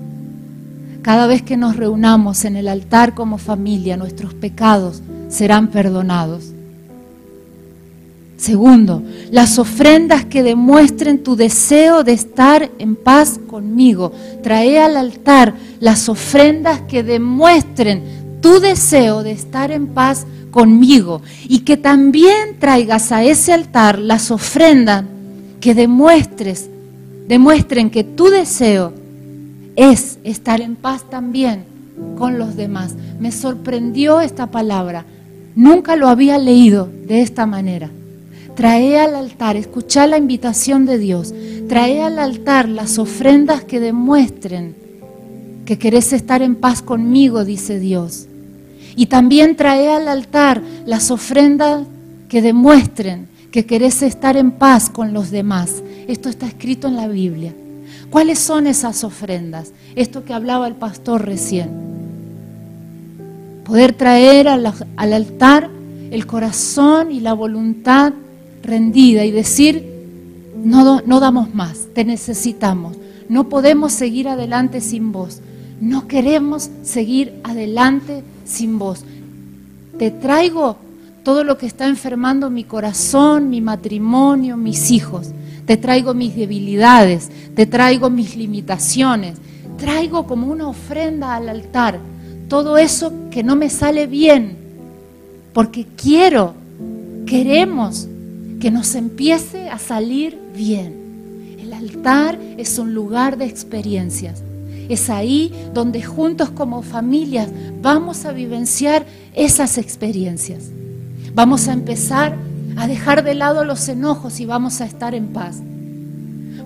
Cada 1.06 1.28
vez 1.28 1.40
que 1.40 1.56
nos 1.56 1.76
reunamos 1.76 2.44
en 2.44 2.56
el 2.56 2.66
altar 2.66 3.14
como 3.14 3.38
familia, 3.38 3.96
nuestros 3.96 4.34
pecados 4.34 5.02
serán 5.28 5.68
perdonados. 5.68 6.46
Segundo, 8.36 9.04
las 9.30 9.60
ofrendas 9.60 10.24
que 10.24 10.42
demuestren 10.42 11.22
tu 11.22 11.36
deseo 11.36 12.02
de 12.02 12.10
estar 12.10 12.72
en 12.80 12.96
paz 12.96 13.38
conmigo. 13.46 14.10
Trae 14.42 14.80
al 14.80 14.96
altar 14.96 15.54
las 15.78 16.08
ofrendas 16.08 16.80
que 16.88 17.04
demuestren 17.04 18.02
tu 18.40 18.58
deseo 18.58 19.22
de 19.22 19.30
estar 19.30 19.70
en 19.70 19.86
paz 19.86 20.26
conmigo. 20.50 21.22
Y 21.48 21.60
que 21.60 21.76
también 21.76 22.58
traigas 22.58 23.12
a 23.12 23.22
ese 23.22 23.52
altar 23.52 24.00
las 24.00 24.32
ofrendas 24.32 25.04
que 25.60 25.72
demuestres, 25.72 26.68
demuestren 27.28 27.90
que 27.90 28.02
tu 28.02 28.28
deseo 28.28 29.05
es 29.76 30.18
estar 30.24 30.60
en 30.60 30.74
paz 30.74 31.04
también 31.08 31.64
con 32.16 32.38
los 32.38 32.56
demás. 32.56 32.94
Me 33.20 33.30
sorprendió 33.30 34.20
esta 34.20 34.48
palabra. 34.48 35.04
Nunca 35.54 35.96
lo 35.96 36.08
había 36.08 36.38
leído 36.38 36.88
de 37.06 37.22
esta 37.22 37.46
manera. 37.46 37.90
Trae 38.54 38.98
al 38.98 39.14
altar, 39.14 39.56
escucha 39.56 40.06
la 40.06 40.16
invitación 40.16 40.86
de 40.86 40.98
Dios. 40.98 41.34
Trae 41.68 42.02
al 42.02 42.18
altar 42.18 42.68
las 42.68 42.98
ofrendas 42.98 43.64
que 43.64 43.80
demuestren 43.80 44.74
que 45.66 45.78
querés 45.78 46.12
estar 46.12 46.42
en 46.42 46.54
paz 46.54 46.80
conmigo, 46.80 47.44
dice 47.44 47.78
Dios. 47.78 48.26
Y 48.94 49.06
también 49.06 49.56
trae 49.56 49.90
al 49.90 50.08
altar 50.08 50.62
las 50.86 51.10
ofrendas 51.10 51.86
que 52.28 52.40
demuestren 52.40 53.28
que 53.50 53.66
querés 53.66 54.02
estar 54.02 54.36
en 54.36 54.52
paz 54.52 54.88
con 54.88 55.12
los 55.12 55.30
demás. 55.30 55.82
Esto 56.08 56.28
está 56.28 56.46
escrito 56.46 56.88
en 56.88 56.96
la 56.96 57.08
Biblia. 57.08 57.52
¿Cuáles 58.10 58.38
son 58.38 58.66
esas 58.66 59.04
ofrendas? 59.04 59.72
Esto 59.94 60.24
que 60.24 60.32
hablaba 60.32 60.68
el 60.68 60.74
pastor 60.74 61.24
recién. 61.24 61.70
Poder 63.64 63.92
traer 63.94 64.48
al, 64.48 64.72
al 64.96 65.12
altar 65.12 65.70
el 66.10 66.26
corazón 66.26 67.10
y 67.10 67.20
la 67.20 67.32
voluntad 67.32 68.12
rendida 68.62 69.24
y 69.24 69.30
decir, 69.30 69.84
no, 70.64 71.00
no 71.02 71.20
damos 71.20 71.54
más, 71.54 71.86
te 71.94 72.04
necesitamos, 72.04 72.96
no 73.28 73.48
podemos 73.48 73.92
seguir 73.92 74.28
adelante 74.28 74.80
sin 74.80 75.12
vos, 75.12 75.40
no 75.80 76.06
queremos 76.08 76.70
seguir 76.82 77.34
adelante 77.44 78.22
sin 78.44 78.78
vos. 78.78 79.04
Te 79.98 80.10
traigo 80.10 80.76
todo 81.24 81.44
lo 81.44 81.58
que 81.58 81.66
está 81.66 81.88
enfermando 81.88 82.50
mi 82.50 82.64
corazón, 82.64 83.50
mi 83.50 83.60
matrimonio, 83.60 84.56
mis 84.56 84.90
hijos. 84.90 85.28
Te 85.66 85.76
traigo 85.76 86.14
mis 86.14 86.34
debilidades, 86.34 87.30
te 87.54 87.66
traigo 87.66 88.08
mis 88.08 88.36
limitaciones. 88.36 89.36
Traigo 89.78 90.26
como 90.26 90.46
una 90.46 90.68
ofrenda 90.68 91.34
al 91.34 91.48
altar 91.48 92.00
todo 92.48 92.78
eso 92.78 93.12
que 93.30 93.42
no 93.42 93.56
me 93.56 93.70
sale 93.70 94.06
bien, 94.06 94.56
porque 95.52 95.86
quiero, 95.96 96.54
queremos 97.26 98.06
que 98.60 98.70
nos 98.70 98.94
empiece 98.94 99.68
a 99.68 99.78
salir 99.78 100.38
bien. 100.54 101.56
El 101.58 101.72
altar 101.72 102.38
es 102.56 102.78
un 102.78 102.94
lugar 102.94 103.36
de 103.36 103.46
experiencias. 103.46 104.42
Es 104.88 105.10
ahí 105.10 105.52
donde 105.74 106.02
juntos 106.02 106.50
como 106.50 106.82
familias 106.82 107.48
vamos 107.82 108.24
a 108.24 108.32
vivenciar 108.32 109.04
esas 109.34 109.78
experiencias. 109.78 110.70
Vamos 111.34 111.66
a 111.66 111.72
empezar 111.72 112.36
a 112.76 112.86
dejar 112.86 113.24
de 113.24 113.34
lado 113.34 113.64
los 113.64 113.88
enojos 113.88 114.40
y 114.40 114.46
vamos 114.46 114.80
a 114.80 114.84
estar 114.84 115.14
en 115.14 115.28
paz. 115.28 115.56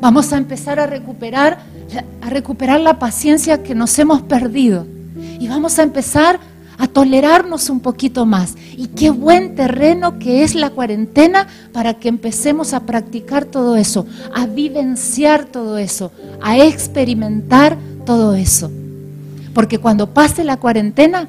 Vamos 0.01 0.33
a 0.33 0.38
empezar 0.38 0.81
a 0.81 0.87
recuperar, 0.87 1.59
a 2.20 2.31
recuperar 2.31 2.81
la 2.81 2.99
paciencia 2.99 3.62
que 3.62 3.75
nos 3.75 3.99
hemos 3.99 4.23
perdido. 4.23 4.87
Y 5.38 5.49
vamos 5.49 5.79
a 5.79 5.83
empezar 5.83 6.40
a 6.79 6.88
tolerarnos 6.88 7.68
un 7.68 7.81
poquito 7.81 8.25
más. 8.25 8.55
Y 8.77 8.88
qué 8.88 9.11
buen 9.11 9.55
terreno 9.55 10.18
que 10.18 10.42
es 10.42 10.55
la 10.55 10.70
cuarentena 10.70 11.46
para 11.73 11.94
que 11.94 12.09
empecemos 12.09 12.73
a 12.73 12.81
practicar 12.81 13.44
todo 13.44 13.77
eso, 13.77 14.07
a 14.35 14.46
vivenciar 14.46 15.44
todo 15.44 15.77
eso, 15.77 16.11
a 16.40 16.59
experimentar 16.59 17.77
todo 18.07 18.35
eso. 18.35 18.70
Porque 19.53 19.79
cuando 19.79 20.14
pase 20.14 20.42
la 20.42 20.57
cuarentena, 20.57 21.29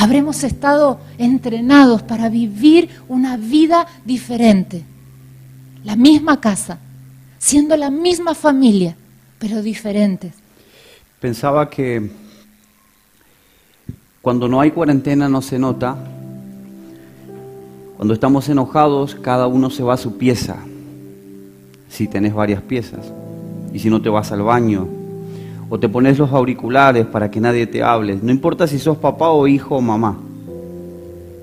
habremos 0.00 0.44
estado 0.44 0.98
entrenados 1.18 2.02
para 2.02 2.30
vivir 2.30 2.88
una 3.06 3.36
vida 3.36 3.86
diferente. 4.06 4.82
La 5.84 5.94
misma 5.94 6.40
casa, 6.40 6.78
siendo 7.38 7.76
la 7.76 7.90
misma 7.90 8.34
familia, 8.34 8.96
pero 9.38 9.60
diferentes. 9.60 10.32
Pensaba 11.20 11.68
que 11.68 12.10
cuando 14.22 14.48
no 14.48 14.62
hay 14.62 14.70
cuarentena 14.70 15.28
no 15.28 15.42
se 15.42 15.58
nota. 15.58 15.98
Cuando 17.98 18.14
estamos 18.14 18.48
enojados, 18.48 19.14
cada 19.16 19.48
uno 19.48 19.68
se 19.68 19.82
va 19.82 19.94
a 19.94 19.98
su 19.98 20.16
pieza. 20.16 20.56
Si 21.90 22.08
tenés 22.08 22.32
varias 22.32 22.62
piezas. 22.62 23.12
Y 23.70 23.78
si 23.80 23.90
no 23.90 24.00
te 24.00 24.08
vas 24.08 24.32
al 24.32 24.40
baño. 24.40 24.99
O 25.72 25.78
te 25.78 25.88
pones 25.88 26.18
los 26.18 26.32
auriculares 26.32 27.06
para 27.06 27.30
que 27.30 27.40
nadie 27.40 27.64
te 27.68 27.80
hable. 27.80 28.18
No 28.20 28.32
importa 28.32 28.66
si 28.66 28.80
sos 28.80 28.98
papá 28.98 29.30
o 29.30 29.46
hijo 29.46 29.76
o 29.76 29.80
mamá. 29.80 30.18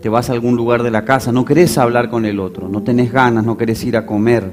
Te 0.01 0.09
vas 0.09 0.29
a 0.29 0.33
algún 0.33 0.57
lugar 0.57 0.83
de 0.83 0.91
la 0.91 1.05
casa. 1.05 1.31
No 1.31 1.45
querés 1.45 1.77
hablar 1.77 2.09
con 2.09 2.25
el 2.25 2.41
otro. 2.41 2.67
No 2.67 2.83
tenés 2.83 3.11
ganas, 3.13 3.45
no 3.45 3.57
querés 3.57 3.81
ir 3.85 3.95
a 3.95 4.05
comer. 4.05 4.51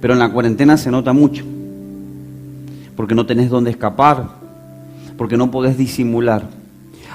Pero 0.00 0.14
en 0.14 0.18
la 0.18 0.30
cuarentena 0.30 0.78
se 0.78 0.90
nota 0.90 1.12
mucho. 1.12 1.44
Porque 2.96 3.14
no 3.14 3.26
tenés 3.26 3.50
dónde 3.50 3.70
escapar. 3.70 4.26
Porque 5.18 5.36
no 5.36 5.50
podés 5.50 5.76
disimular. 5.76 6.48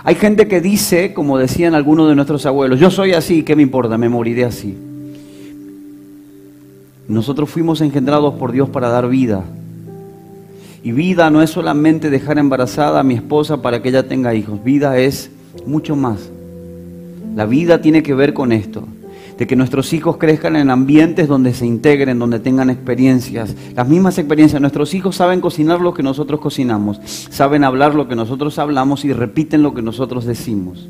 Hay 0.04 0.14
gente 0.16 0.48
que 0.48 0.62
dice, 0.62 1.12
como 1.12 1.40
decían 1.40 1.74
algunos 1.74 2.08
de 2.08 2.16
nuestros 2.16 2.46
abuelos, 2.46 2.80
yo 2.80 2.92
soy 2.92 3.14
así, 3.14 3.42
¿qué 3.42 3.56
me 3.56 3.64
importa? 3.64 3.98
Me 3.98 4.10
moriré 4.10 4.46
así. 4.46 4.78
Nosotros 7.08 7.50
fuimos 7.50 7.82
engendrados 7.82 8.36
por 8.36 8.52
Dios 8.52 8.70
para 8.70 8.90
dar 8.90 9.10
vida. 9.10 9.44
Y 10.84 10.91
vida 10.91 11.30
no 11.30 11.41
es 11.41 11.52
solamente 11.52 12.10
dejar 12.10 12.39
embarazada 12.39 13.00
a 13.00 13.04
mi 13.04 13.13
esposa 13.13 13.62
para 13.62 13.82
que 13.82 13.89
ella 13.89 14.08
tenga 14.08 14.34
hijos. 14.34 14.63
Vida 14.63 14.98
es 14.98 15.30
mucho 15.65 15.96
más. 15.96 16.30
La 17.36 17.46
vida 17.46 17.82
tiene 17.82 18.04
que 18.04 18.13
ver 18.13 18.34
con 18.34 18.52
esto 18.52 18.88
de 19.38 19.48
que 19.48 19.56
nuestros 19.56 19.91
hijos 19.94 20.17
crezcan 20.17 20.56
en 20.56 20.70
ambientes 20.70 21.28
donde 21.28 21.54
se 21.56 21.65
integren, 21.65 22.20
donde 22.20 22.39
tengan 22.39 22.70
experiencias, 22.70 23.56
las 23.76 23.88
mismas 23.88 24.17
experiencias. 24.20 24.62
Nuestros 24.62 24.94
hijos 24.94 25.15
saben 25.15 25.41
cocinar 25.41 25.82
lo 25.82 25.96
que 25.96 26.04
nosotros 26.04 26.39
cocinamos, 26.39 27.00
saben 27.04 27.63
hablar 27.63 27.96
lo 27.96 28.08
que 28.08 28.15
nosotros 28.15 28.60
hablamos 28.60 29.04
y 29.04 29.13
repiten 29.13 29.63
lo 29.63 29.74
que 29.74 29.82
nosotros 29.82 30.26
decimos. 30.26 30.88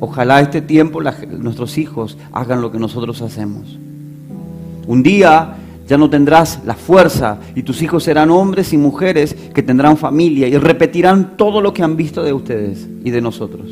Ojalá 0.00 0.40
este 0.40 0.60
tiempo 0.60 1.00
nuestros 1.38 1.78
hijos 1.78 2.18
hagan 2.32 2.60
lo 2.60 2.72
que 2.72 2.78
nosotros 2.78 3.22
hacemos. 3.22 3.78
Un 4.86 5.02
día 5.02 5.56
ya 5.90 5.98
no 5.98 6.08
tendrás 6.08 6.60
la 6.64 6.76
fuerza 6.76 7.40
y 7.56 7.64
tus 7.64 7.82
hijos 7.82 8.04
serán 8.04 8.30
hombres 8.30 8.72
y 8.72 8.76
mujeres 8.76 9.34
que 9.52 9.60
tendrán 9.60 9.96
familia 9.96 10.46
y 10.46 10.56
repetirán 10.56 11.36
todo 11.36 11.60
lo 11.60 11.74
que 11.74 11.82
han 11.82 11.96
visto 11.96 12.22
de 12.22 12.32
ustedes 12.32 12.86
y 13.02 13.10
de 13.10 13.20
nosotros. 13.20 13.66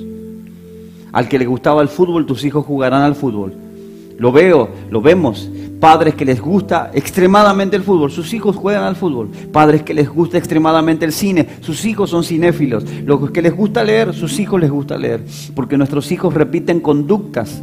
Al 1.13 1.29
que 1.29 1.39
le 1.39 1.47
gustaba 1.47 1.81
el 1.81 1.87
fútbol, 1.87 2.27
tus 2.27 2.45
hijos 2.45 2.67
jugarán 2.67 3.03
al 3.03 3.15
fútbol. 3.15 3.55
Lo 4.19 4.33
veo, 4.33 4.69
lo 4.91 5.01
vemos. 5.01 5.49
Padres 5.79 6.17
que 6.17 6.25
les 6.25 6.41
gusta 6.41 6.91
extremadamente 6.93 7.77
el 7.77 7.85
fútbol, 7.85 8.11
sus 8.11 8.35
hijos 8.35 8.57
juegan 8.57 8.83
al 8.83 8.97
fútbol. 8.97 9.29
Padres 9.53 9.85
que 9.85 9.95
les 9.95 10.09
gusta 10.09 10.39
extremadamente 10.39 11.05
el 11.05 11.13
cine, 11.13 11.47
sus 11.61 11.85
hijos 11.85 12.11
son 12.11 12.25
cinéfilos. 12.25 12.85
Los 13.05 13.31
que 13.31 13.43
les 13.43 13.55
gusta 13.55 13.85
leer, 13.85 14.13
sus 14.13 14.41
hijos 14.41 14.61
les 14.61 14.73
gusta 14.73 14.99
leer. 14.99 15.23
Porque 15.55 15.79
nuestros 15.79 16.11
hijos 16.11 16.35
repiten 16.35 16.81
conductas. 16.81 17.63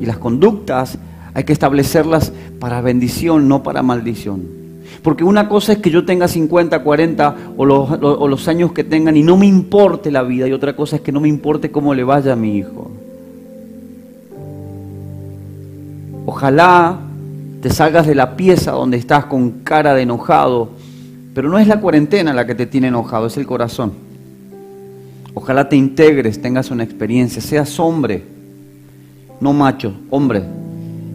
Y 0.00 0.06
las 0.06 0.16
conductas 0.16 0.98
hay 1.34 1.44
que 1.44 1.52
establecerlas 1.52 2.32
para 2.58 2.80
bendición, 2.80 3.48
no 3.48 3.62
para 3.62 3.82
maldición. 3.82 4.62
Porque 5.02 5.24
una 5.24 5.48
cosa 5.48 5.72
es 5.72 5.78
que 5.78 5.90
yo 5.90 6.04
tenga 6.04 6.28
50, 6.28 6.82
40 6.82 7.36
o 7.56 7.64
los, 7.64 8.48
años 8.48 8.72
que 8.72 8.84
tengan 8.84 9.16
y 9.16 9.22
no 9.22 9.36
me 9.36 9.46
importe 9.46 10.10
la 10.10 10.22
vida. 10.22 10.46
Y 10.46 10.52
otra 10.52 10.76
cosa 10.76 10.96
es 10.96 11.02
que 11.02 11.10
no 11.10 11.20
me 11.20 11.28
importe 11.28 11.70
cómo 11.70 11.94
le 11.94 12.04
vaya 12.04 12.34
a 12.34 12.36
mi 12.36 12.56
hijo. 12.56 12.90
Ojalá 16.24 17.00
te 17.60 17.70
salgas 17.70 18.06
de 18.06 18.14
la 18.14 18.36
pieza 18.36 18.72
donde 18.72 18.96
estás 18.96 19.24
con 19.24 19.50
cara 19.64 19.94
de 19.94 20.02
enojado. 20.02 20.70
Pero 21.34 21.48
no 21.48 21.58
es 21.58 21.66
la 21.66 21.80
cuarentena 21.80 22.32
la 22.32 22.46
que 22.46 22.54
te 22.54 22.66
tiene 22.66 22.88
enojado, 22.88 23.26
es 23.26 23.36
el 23.36 23.46
corazón. 23.46 23.92
Ojalá 25.34 25.68
te 25.68 25.76
integres, 25.76 26.40
tengas 26.40 26.70
una 26.70 26.84
experiencia, 26.84 27.40
seas 27.40 27.80
hombre, 27.80 28.22
no 29.40 29.54
macho, 29.54 29.94
hombre, 30.10 30.42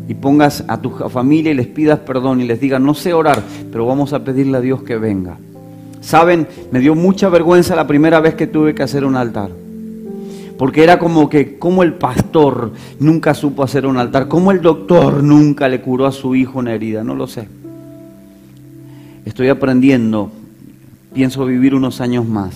y 0.08 0.14
pongas 0.14 0.64
a 0.68 0.82
tu 0.82 0.90
familia 0.90 1.52
y 1.52 1.56
les 1.56 1.68
pidas 1.68 2.00
perdón 2.00 2.42
y 2.42 2.46
les 2.46 2.60
digas, 2.60 2.80
no 2.80 2.94
sé 2.94 3.14
orar, 3.14 3.42
pero 3.72 3.86
vamos 3.86 4.14
a 4.14 4.24
pedirle 4.24 4.58
a 4.58 4.62
Dios 4.62 4.84
que 4.84 4.98
venga. 4.98 5.38
Saben, 6.00 6.48
me 6.72 6.80
dio 6.80 6.96
mucha 6.96 7.28
vergüenza 7.28 7.76
la 7.76 7.88
primera 7.88 8.20
vez 8.22 8.36
que 8.36 8.48
tuve 8.48 8.74
que 8.74 8.84
hacer 8.84 9.04
un 9.04 9.18
altar. 9.18 9.50
Porque 10.58 10.84
era 10.84 10.98
como 10.98 11.30
que, 11.30 11.60
como 11.60 11.84
el 11.84 11.94
pastor 11.94 12.72
nunca 13.00 13.34
supo 13.34 13.64
hacer 13.64 13.86
un 13.86 13.98
altar, 13.98 14.28
como 14.28 14.52
el 14.52 14.62
doctor 14.62 15.22
nunca 15.22 15.68
le 15.68 15.82
curó 15.82 16.06
a 16.06 16.12
su 16.12 16.36
hijo 16.36 16.60
una 16.60 16.74
herida, 16.74 17.04
no 17.04 17.14
lo 17.14 17.28
sé. 17.28 17.48
Estoy 19.26 19.50
aprendiendo, 19.50 20.32
pienso 21.14 21.46
vivir 21.46 21.76
unos 21.76 22.00
años 22.00 22.26
más. 22.26 22.56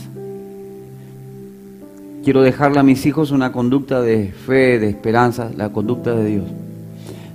Quiero 2.24 2.42
dejarle 2.42 2.80
a 2.80 2.84
mis 2.84 3.06
hijos 3.06 3.32
una 3.32 3.52
conducta 3.52 4.02
de 4.02 4.32
fe, 4.32 4.80
de 4.80 4.90
esperanza, 4.90 5.52
la 5.56 5.70
conducta 5.70 6.16
de 6.16 6.26
Dios. 6.26 6.46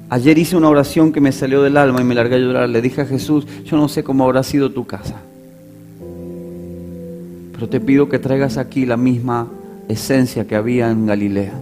Ayer 0.08 0.38
hice 0.38 0.56
una 0.56 0.68
oración 0.68 1.10
que 1.10 1.20
me 1.20 1.32
salió 1.32 1.62
del 1.62 1.76
alma 1.76 2.00
y 2.00 2.04
me 2.04 2.14
largué 2.14 2.36
a 2.36 2.38
llorar. 2.38 2.68
Le 2.68 2.80
dije 2.80 3.00
a 3.00 3.06
Jesús, 3.06 3.46
yo 3.64 3.76
no 3.76 3.88
sé 3.88 4.04
cómo 4.04 4.24
habrá 4.24 4.42
sido 4.44 4.70
tu 4.70 4.86
casa, 4.86 5.16
pero 7.52 7.68
te 7.68 7.80
pido 7.80 8.08
que 8.08 8.20
traigas 8.20 8.56
aquí 8.56 8.86
la 8.86 8.96
misma 8.96 9.48
esencia 9.88 10.46
que 10.46 10.54
había 10.54 10.90
en 10.92 11.06
Galilea, 11.06 11.54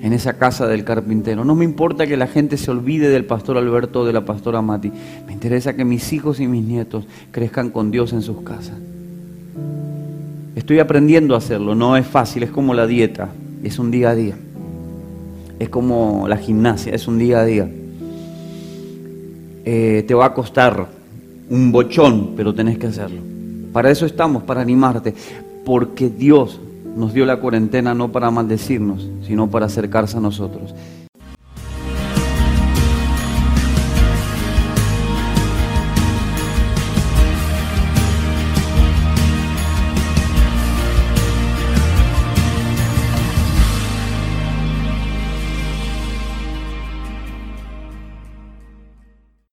en 0.00 0.12
esa 0.12 0.34
casa 0.34 0.68
del 0.68 0.84
carpintero. 0.84 1.44
No 1.44 1.56
me 1.56 1.64
importa 1.64 2.06
que 2.06 2.16
la 2.16 2.28
gente 2.28 2.56
se 2.56 2.70
olvide 2.70 3.08
del 3.08 3.24
pastor 3.24 3.56
Alberto 3.56 4.02
o 4.02 4.04
de 4.04 4.12
la 4.12 4.24
pastora 4.24 4.62
Mati. 4.62 4.92
Me 5.26 5.32
interesa 5.32 5.74
que 5.74 5.84
mis 5.84 6.12
hijos 6.12 6.38
y 6.38 6.46
mis 6.46 6.64
nietos 6.64 7.04
crezcan 7.32 7.70
con 7.70 7.90
Dios 7.90 8.12
en 8.12 8.22
sus 8.22 8.42
casas. 8.42 8.76
Estoy 10.54 10.78
aprendiendo 10.78 11.34
a 11.34 11.38
hacerlo, 11.38 11.74
no 11.74 11.96
es 11.96 12.06
fácil, 12.06 12.44
es 12.44 12.50
como 12.50 12.74
la 12.74 12.86
dieta, 12.86 13.30
es 13.64 13.80
un 13.80 13.90
día 13.90 14.10
a 14.10 14.14
día 14.14 14.36
es 15.62 15.68
como 15.68 16.26
la 16.26 16.36
gimnasia, 16.36 16.92
es 16.92 17.06
un 17.06 17.18
día 17.18 17.40
a 17.40 17.44
día. 17.44 17.70
Eh, 19.64 20.04
te 20.08 20.12
va 20.12 20.26
a 20.26 20.34
costar 20.34 20.88
un 21.48 21.70
bochón, 21.70 22.32
pero 22.36 22.52
tenés 22.52 22.78
que 22.78 22.88
hacerlo. 22.88 23.20
Para 23.72 23.90
eso 23.90 24.04
estamos, 24.04 24.42
para 24.42 24.60
animarte, 24.60 25.14
porque 25.64 26.10
Dios 26.10 26.60
nos 26.96 27.14
dio 27.14 27.24
la 27.24 27.36
cuarentena 27.36 27.94
no 27.94 28.10
para 28.10 28.30
maldecirnos, 28.32 29.08
sino 29.24 29.48
para 29.50 29.66
acercarse 29.66 30.16
a 30.16 30.20
nosotros. 30.20 30.74